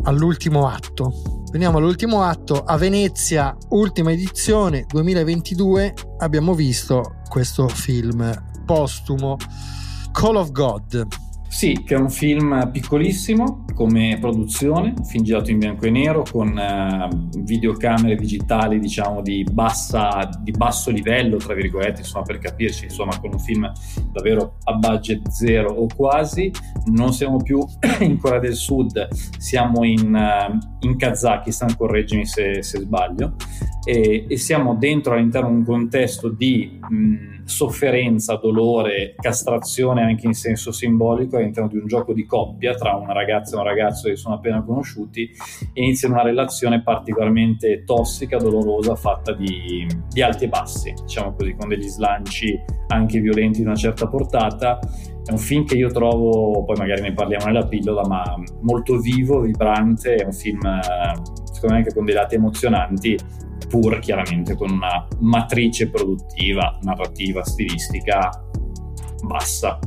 all'ultimo 0.04 0.68
atto. 0.68 1.44
Veniamo 1.52 1.78
all'ultimo 1.78 2.22
atto, 2.22 2.64
a 2.64 2.78
Venezia, 2.78 3.56
ultima 3.70 4.12
edizione 4.12 4.86
2022, 4.88 5.94
abbiamo 6.20 6.54
visto 6.54 7.16
questo 7.28 7.68
film 7.68 8.64
postumo, 8.66 9.38
Call 10.12 10.36
of 10.36 10.52
God. 10.52 11.08
Sì, 11.48 11.82
che 11.84 11.96
è 11.96 11.98
un 11.98 12.10
film 12.10 12.70
piccolissimo 12.72 13.66
come 13.80 14.18
produzione, 14.20 14.94
film 15.06 15.24
girato 15.24 15.52
in 15.52 15.60
bianco 15.60 15.86
e 15.86 15.90
nero 15.90 16.26
con 16.30 16.50
uh, 16.50 17.40
videocamere 17.44 18.16
digitali 18.16 18.78
diciamo 18.78 19.22
di, 19.22 19.46
bassa, 19.50 20.30
di 20.42 20.52
basso 20.52 20.92
livello, 20.92 21.38
tra 21.38 21.54
virgolette, 21.54 22.02
insomma 22.02 22.26
per 22.26 22.40
capirci, 22.40 22.84
insomma 22.84 23.18
con 23.18 23.32
un 23.32 23.40
film 23.40 23.72
davvero 24.12 24.58
a 24.66 24.74
budget 24.74 25.30
zero 25.30 25.72
o 25.72 25.88
quasi. 25.96 26.52
Non 26.88 27.14
siamo 27.14 27.38
più 27.38 27.66
in 28.02 28.18
Corea 28.18 28.40
del 28.40 28.56
Sud, 28.56 29.08
siamo 29.38 29.86
in, 29.86 30.14
uh, 30.14 30.86
in 30.86 30.98
Kazakistan, 30.98 31.78
correggimi 31.78 32.26
se, 32.26 32.62
se 32.62 32.80
sbaglio, 32.80 33.36
e, 33.86 34.26
e, 34.28 34.38
siamo 34.38 34.76
dentro 34.76 35.14
all'interno 35.14 35.48
di 35.52 35.56
un 35.56 35.64
contesto 35.64 36.28
di... 36.28 36.82
Mh, 36.86 37.38
sofferenza, 37.50 38.36
dolore, 38.36 39.16
castrazione 39.20 40.04
anche 40.04 40.28
in 40.28 40.34
senso 40.34 40.72
simbolico 40.72 41.38
all'interno 41.38 41.68
di 41.68 41.78
un 41.78 41.88
gioco 41.88 42.14
di 42.14 42.26
coppia 42.26 42.76
tra 42.76 42.96
una 42.96 43.12
ragazza 43.12 43.56
e 43.56 43.60
un 43.60 43.66
ragazzo 43.66 44.08
che 44.08 44.16
sono 44.16 44.36
appena 44.36 44.62
conosciuti 44.62 45.30
iniziano 45.74 46.14
una 46.14 46.24
relazione 46.24 46.84
particolarmente 46.84 47.84
tossica, 47.84 48.38
dolorosa, 48.38 48.96
fatta 48.96 49.34
di, 49.34 49.88
di 50.10 50.22
alti 50.22 50.46
e 50.46 50.48
bassi, 50.48 50.94
diciamo 51.02 51.34
così, 51.34 51.56
con 51.56 51.68
degli 51.68 51.88
slanci 51.88 52.58
anche 52.88 53.20
violenti 53.20 53.60
di 53.60 53.66
una 53.66 53.76
certa 53.76 54.08
portata. 54.08 54.80
È 55.26 55.32
un 55.32 55.38
film 55.38 55.66
che 55.66 55.76
io 55.76 55.90
trovo, 55.90 56.64
poi 56.64 56.76
magari 56.78 57.02
ne 57.02 57.14
parliamo 57.14 57.46
nella 57.46 57.68
pillola, 57.68 58.06
ma 58.08 58.24
molto 58.62 58.98
vivo, 59.00 59.42
vibrante, 59.42 60.16
è 60.16 60.26
un 60.26 60.34
film 60.34 60.62
secondo 61.60 61.76
me 61.76 61.78
anche 61.78 61.94
con 61.94 62.06
dei 62.06 62.16
lati 62.16 62.36
emozionanti 62.36 63.18
pur 63.70 64.00
chiaramente 64.00 64.56
con 64.56 64.72
una 64.72 65.08
matrice 65.20 65.90
produttiva, 65.90 66.78
narrativa, 66.82 67.44
stilistica 67.44 68.30
bassa. 69.24 69.80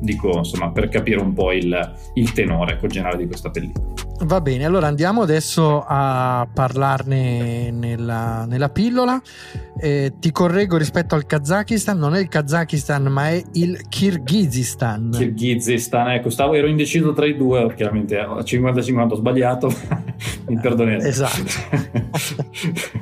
Dico, 0.00 0.38
insomma, 0.38 0.72
per 0.72 0.88
capire 0.88 1.20
un 1.20 1.32
po' 1.32 1.52
il, 1.52 1.96
il 2.14 2.32
tenore 2.32 2.78
col 2.78 2.88
generale 2.88 3.18
di 3.18 3.26
questa 3.26 3.50
pellicola. 3.50 3.92
Va 4.24 4.40
bene, 4.40 4.64
allora 4.64 4.86
andiamo 4.86 5.22
adesso 5.22 5.84
a 5.84 6.46
parlarne 6.52 7.72
nella, 7.72 8.44
nella 8.48 8.68
pillola. 8.68 9.20
Eh, 9.76 10.12
ti 10.20 10.30
correggo 10.30 10.76
rispetto 10.76 11.16
al 11.16 11.26
Kazakistan, 11.26 11.98
non 11.98 12.14
è 12.14 12.20
il 12.20 12.28
Kazakistan 12.28 13.04
ma 13.06 13.30
è 13.30 13.42
il 13.54 13.80
Kirghizistan. 13.88 15.10
Kirghizistan, 15.12 16.10
ecco, 16.12 16.30
stavo, 16.30 16.54
ero 16.54 16.68
indeciso 16.68 17.12
tra 17.12 17.26
i 17.26 17.36
due, 17.36 17.74
chiaramente 17.74 18.16
a 18.18 18.38
50-50 18.38 19.08
ho 19.10 19.14
sbagliato, 19.16 19.74
mi 20.46 20.60
perdonerete. 20.60 21.08
Esatto. 21.08 21.50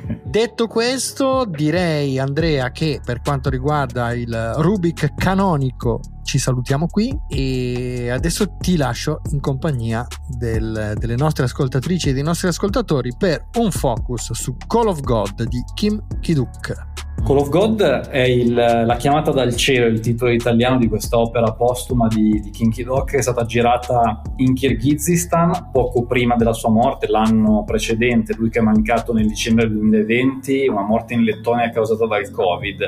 Detto 0.31 0.67
questo, 0.67 1.43
direi 1.43 2.17
Andrea 2.17 2.71
che 2.71 3.01
per 3.03 3.19
quanto 3.19 3.49
riguarda 3.49 4.13
il 4.13 4.53
Rubik 4.59 5.13
canonico 5.13 5.99
ci 6.23 6.39
salutiamo 6.39 6.87
qui 6.87 7.13
e 7.27 8.09
adesso 8.09 8.55
ti 8.57 8.77
lascio 8.77 9.19
in 9.31 9.41
compagnia 9.41 10.07
del, 10.29 10.93
delle 10.97 11.17
nostre 11.17 11.43
ascoltatrici 11.43 12.07
e 12.07 12.13
dei 12.13 12.23
nostri 12.23 12.47
ascoltatori 12.47 13.11
per 13.17 13.49
un 13.57 13.71
focus 13.71 14.31
su 14.31 14.55
Call 14.55 14.87
of 14.87 15.01
God 15.01 15.43
di 15.43 15.61
Kim 15.73 16.01
Kiduk. 16.21 17.09
Call 17.23 17.37
of 17.37 17.49
God 17.49 17.81
è 17.81 18.23
il, 18.23 18.53
la 18.53 18.95
chiamata 18.97 19.31
dal 19.31 19.55
cielo, 19.55 19.85
il 19.85 19.99
titolo 19.99 20.31
italiano 20.31 20.79
di 20.79 20.87
questa 20.87 21.19
opera 21.19 21.53
postuma 21.53 22.07
di, 22.07 22.41
di 22.41 22.49
Kinky 22.49 22.83
Doc, 22.83 23.11
che 23.11 23.17
è 23.17 23.21
stata 23.21 23.45
girata 23.45 24.21
in 24.37 24.55
Kirghizistan 24.55 25.69
poco 25.71 26.05
prima 26.05 26.35
della 26.35 26.51
sua 26.51 26.71
morte, 26.71 27.07
l'anno 27.07 27.63
precedente, 27.63 28.33
lui 28.35 28.49
che 28.49 28.57
è 28.57 28.61
mancato 28.63 29.13
nel 29.13 29.27
dicembre 29.27 29.69
2020, 29.69 30.67
una 30.67 30.81
morte 30.81 31.13
in 31.13 31.21
Lettonia 31.21 31.69
causata 31.69 32.07
dal 32.07 32.31
Covid. 32.31 32.81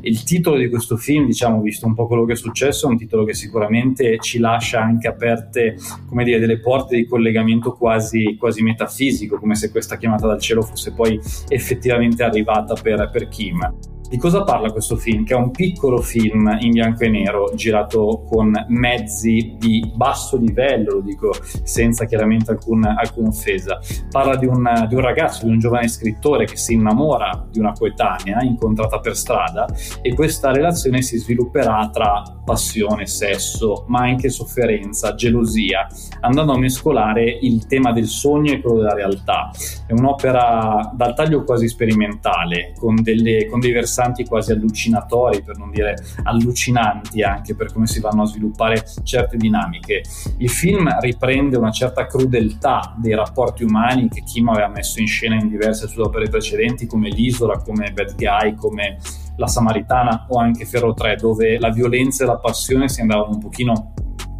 Il 0.00 0.24
titolo 0.24 0.56
di 0.56 0.68
questo 0.68 0.96
film, 0.96 1.24
diciamo, 1.24 1.60
visto 1.60 1.86
un 1.86 1.94
po' 1.94 2.08
quello 2.08 2.24
che 2.24 2.32
è 2.32 2.36
successo, 2.36 2.88
è 2.88 2.90
un 2.90 2.98
titolo 2.98 3.24
che 3.24 3.34
sicuramente 3.34 4.18
ci 4.18 4.40
lascia 4.40 4.82
anche 4.82 5.06
aperte, 5.06 5.76
come 6.08 6.24
dire, 6.24 6.40
delle 6.40 6.58
porte 6.58 6.96
di 6.96 7.06
collegamento 7.06 7.72
quasi, 7.72 8.36
quasi 8.36 8.62
metafisico, 8.62 9.38
come 9.38 9.54
se 9.54 9.70
questa 9.70 9.96
chiamata 9.96 10.26
dal 10.26 10.40
cielo 10.40 10.62
fosse 10.62 10.92
poi 10.92 11.20
effettivamente 11.48 12.24
arrivata 12.24 12.74
per, 12.74 13.10
per 13.12 13.28
Kim. 13.28 13.74
Di 14.08 14.18
cosa 14.18 14.44
parla 14.44 14.70
questo 14.70 14.94
film? 14.94 15.24
Che 15.24 15.34
è 15.34 15.36
un 15.36 15.50
piccolo 15.50 16.00
film 16.00 16.56
in 16.60 16.70
bianco 16.70 17.02
e 17.02 17.08
nero 17.08 17.50
girato 17.56 18.22
con 18.28 18.52
mezzi 18.68 19.56
di 19.58 19.90
basso 19.92 20.36
livello, 20.36 20.94
lo 20.94 21.00
dico 21.00 21.32
senza 21.64 22.04
chiaramente 22.04 22.52
alcun, 22.52 22.84
alcuna 22.84 23.28
offesa. 23.28 23.80
Parla 24.08 24.36
di 24.36 24.46
un, 24.46 24.86
di 24.88 24.94
un, 24.94 25.00
ragazzo, 25.00 25.44
di 25.44 25.50
un 25.50 25.58
giovane 25.58 25.88
scrittore 25.88 26.44
che 26.44 26.56
si 26.56 26.74
innamora 26.74 27.48
di 27.50 27.58
una 27.58 27.72
coetanea 27.72 28.42
incontrata 28.42 29.00
per 29.00 29.16
strada 29.16 29.66
e 30.00 30.14
questa 30.14 30.52
relazione 30.52 31.02
si 31.02 31.18
svilupperà 31.18 31.90
tra 31.92 32.22
passione, 32.44 33.06
sesso, 33.06 33.86
ma 33.88 34.02
anche 34.02 34.28
sofferenza, 34.28 35.16
gelosia, 35.16 35.88
andando 36.20 36.52
a 36.52 36.58
mescolare 36.58 37.24
il 37.40 37.66
tema 37.66 37.90
del 37.90 38.06
sogno 38.06 38.52
e 38.52 38.60
quello 38.60 38.78
della 38.78 38.94
realtà. 38.94 39.50
È 39.84 39.92
un'opera 39.92 40.92
dal 40.94 41.14
taglio 41.14 41.42
quasi 41.42 41.66
sperimentale, 41.66 42.72
con, 42.78 43.02
delle, 43.02 43.46
con 43.46 43.58
dei 43.58 43.72
versanti 43.72 43.94
versanti 43.96 44.24
quasi 44.26 44.52
allucinatori, 44.52 45.42
per 45.42 45.56
non 45.56 45.70
dire 45.70 45.96
allucinanti 46.24 47.22
anche 47.22 47.54
per 47.54 47.72
come 47.72 47.86
si 47.86 48.00
vanno 48.00 48.22
a 48.22 48.26
sviluppare 48.26 48.84
certe 49.02 49.38
dinamiche. 49.38 50.02
Il 50.38 50.50
film 50.50 50.88
riprende 51.00 51.56
una 51.56 51.70
certa 51.70 52.06
crudeltà 52.06 52.94
dei 52.98 53.14
rapporti 53.14 53.64
umani 53.64 54.08
che 54.08 54.22
Kim 54.22 54.48
aveva 54.50 54.68
messo 54.68 55.00
in 55.00 55.06
scena 55.06 55.36
in 55.36 55.48
diverse 55.48 55.88
sue 55.88 56.02
opere 56.02 56.28
precedenti, 56.28 56.86
come 56.86 57.08
L'Isola, 57.08 57.58
come 57.58 57.90
Bad 57.92 58.14
Guy, 58.16 58.54
come 58.54 58.98
La 59.36 59.46
Samaritana 59.46 60.26
o 60.28 60.38
anche 60.38 60.66
Ferro 60.66 60.92
3, 60.92 61.16
dove 61.16 61.58
la 61.58 61.70
violenza 61.70 62.24
e 62.24 62.26
la 62.26 62.36
passione 62.36 62.88
si 62.88 63.00
andavano 63.00 63.34
un 63.34 63.40
pochino 63.40 63.94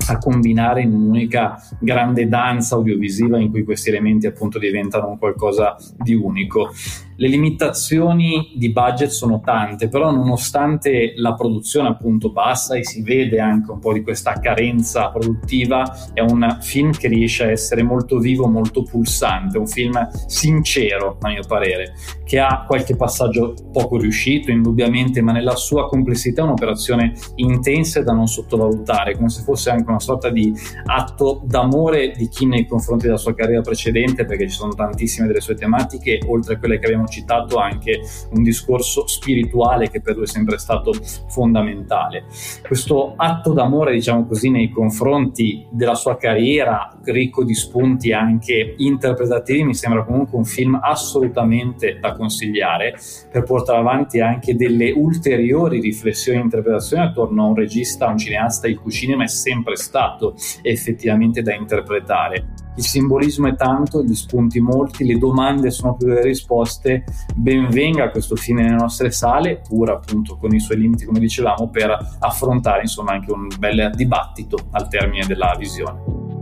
a 0.08 0.18
combinare 0.18 0.82
in 0.82 0.92
un'unica 0.92 1.60
grande 1.80 2.28
danza 2.28 2.76
audiovisiva 2.76 3.38
in 3.38 3.50
cui 3.50 3.64
questi 3.64 3.88
elementi 3.88 4.26
appunto 4.26 4.58
diventano 4.58 5.16
qualcosa 5.18 5.76
di 5.96 6.14
unico. 6.14 6.70
Le 7.18 7.28
limitazioni 7.28 8.52
di 8.56 8.70
budget 8.70 9.08
sono 9.08 9.40
tante, 9.42 9.88
però 9.88 10.10
nonostante 10.10 11.14
la 11.16 11.32
produzione 11.32 11.88
appunto 11.88 12.30
bassa 12.30 12.74
e 12.74 12.84
si 12.84 13.00
vede 13.00 13.40
anche 13.40 13.70
un 13.70 13.78
po' 13.78 13.94
di 13.94 14.02
questa 14.02 14.34
carenza 14.34 15.08
produttiva, 15.08 16.10
è 16.12 16.20
un 16.20 16.58
film 16.60 16.90
che 16.92 17.08
riesce 17.08 17.44
a 17.44 17.50
essere 17.50 17.82
molto 17.82 18.18
vivo, 18.18 18.46
molto 18.48 18.82
pulsante, 18.82 19.56
un 19.56 19.66
film 19.66 20.06
sincero 20.26 21.16
a 21.18 21.28
mio 21.28 21.40
parere, 21.48 21.94
che 22.22 22.38
ha 22.38 22.64
qualche 22.66 22.96
passaggio 22.96 23.54
poco 23.72 23.96
riuscito 23.96 24.50
indubbiamente, 24.50 25.22
ma 25.22 25.32
nella 25.32 25.56
sua 25.56 25.88
complessità 25.88 26.42
è 26.42 26.44
un'operazione 26.44 27.14
intensa 27.36 28.00
e 28.00 28.02
da 28.02 28.12
non 28.12 28.26
sottovalutare, 28.26 29.16
come 29.16 29.30
se 29.30 29.40
fosse 29.40 29.70
anche 29.70 29.88
una 29.88 30.00
sorta 30.00 30.28
di 30.28 30.52
atto 30.84 31.40
d'amore 31.46 32.10
di 32.10 32.28
chi 32.28 32.44
nei 32.44 32.66
confronti 32.66 33.06
della 33.06 33.16
sua 33.16 33.34
carriera 33.34 33.62
precedente, 33.62 34.26
perché 34.26 34.50
ci 34.50 34.56
sono 34.56 34.74
tantissime 34.74 35.26
delle 35.26 35.40
sue 35.40 35.54
tematiche, 35.54 36.20
oltre 36.26 36.56
a 36.56 36.58
quelle 36.58 36.78
che 36.78 36.84
abbiamo 36.84 37.04
citato 37.06 37.58
anche 37.58 38.00
un 38.32 38.42
discorso 38.42 39.06
spirituale 39.06 39.90
che 39.90 40.00
per 40.00 40.14
lui 40.16 40.24
è 40.24 40.28
sempre 40.28 40.58
stato 40.58 40.92
fondamentale. 41.28 42.24
Questo 42.66 43.14
atto 43.16 43.52
d'amore, 43.52 43.92
diciamo 43.92 44.26
così, 44.26 44.50
nei 44.50 44.70
confronti 44.70 45.66
della 45.70 45.94
sua 45.94 46.16
carriera, 46.16 46.98
ricco 47.04 47.44
di 47.44 47.54
spunti 47.54 48.12
anche 48.12 48.74
interpretativi, 48.78 49.64
mi 49.64 49.74
sembra 49.74 50.04
comunque 50.04 50.38
un 50.38 50.44
film 50.44 50.78
assolutamente 50.82 51.98
da 52.00 52.14
consigliare 52.14 52.96
per 53.30 53.42
portare 53.44 53.78
avanti 53.78 54.20
anche 54.20 54.56
delle 54.56 54.90
ulteriori 54.90 55.80
riflessioni 55.80 56.38
e 56.38 56.42
interpretazioni 56.42 57.04
attorno 57.04 57.44
a 57.44 57.46
un 57.48 57.54
regista, 57.54 58.06
a 58.06 58.10
un 58.10 58.18
cineasta 58.18 58.66
il 58.66 58.78
cui 58.78 58.90
cinema 58.90 59.24
è 59.24 59.28
sempre 59.28 59.76
stato 59.76 60.34
effettivamente 60.62 61.42
da 61.42 61.54
interpretare 61.54 62.64
il 62.76 62.84
simbolismo 62.84 63.48
è 63.48 63.54
tanto, 63.54 64.02
gli 64.02 64.14
spunti 64.14 64.60
molti, 64.60 65.04
le 65.04 65.18
domande 65.18 65.70
sono 65.70 65.96
più 65.96 66.06
delle 66.06 66.22
risposte, 66.22 67.04
ben 67.34 67.68
venga 67.68 68.10
questo 68.10 68.36
film 68.36 68.58
nelle 68.58 68.76
nostre 68.76 69.10
sale, 69.10 69.60
pur 69.66 69.90
appunto 69.90 70.36
con 70.36 70.54
i 70.54 70.60
suoi 70.60 70.78
limiti 70.78 71.04
come 71.04 71.18
dicevamo, 71.18 71.68
per 71.68 71.96
affrontare 72.20 72.82
insomma 72.82 73.12
anche 73.12 73.32
un 73.32 73.48
bel 73.58 73.90
dibattito 73.94 74.58
al 74.72 74.88
termine 74.88 75.26
della 75.26 75.54
visione. 75.58 76.35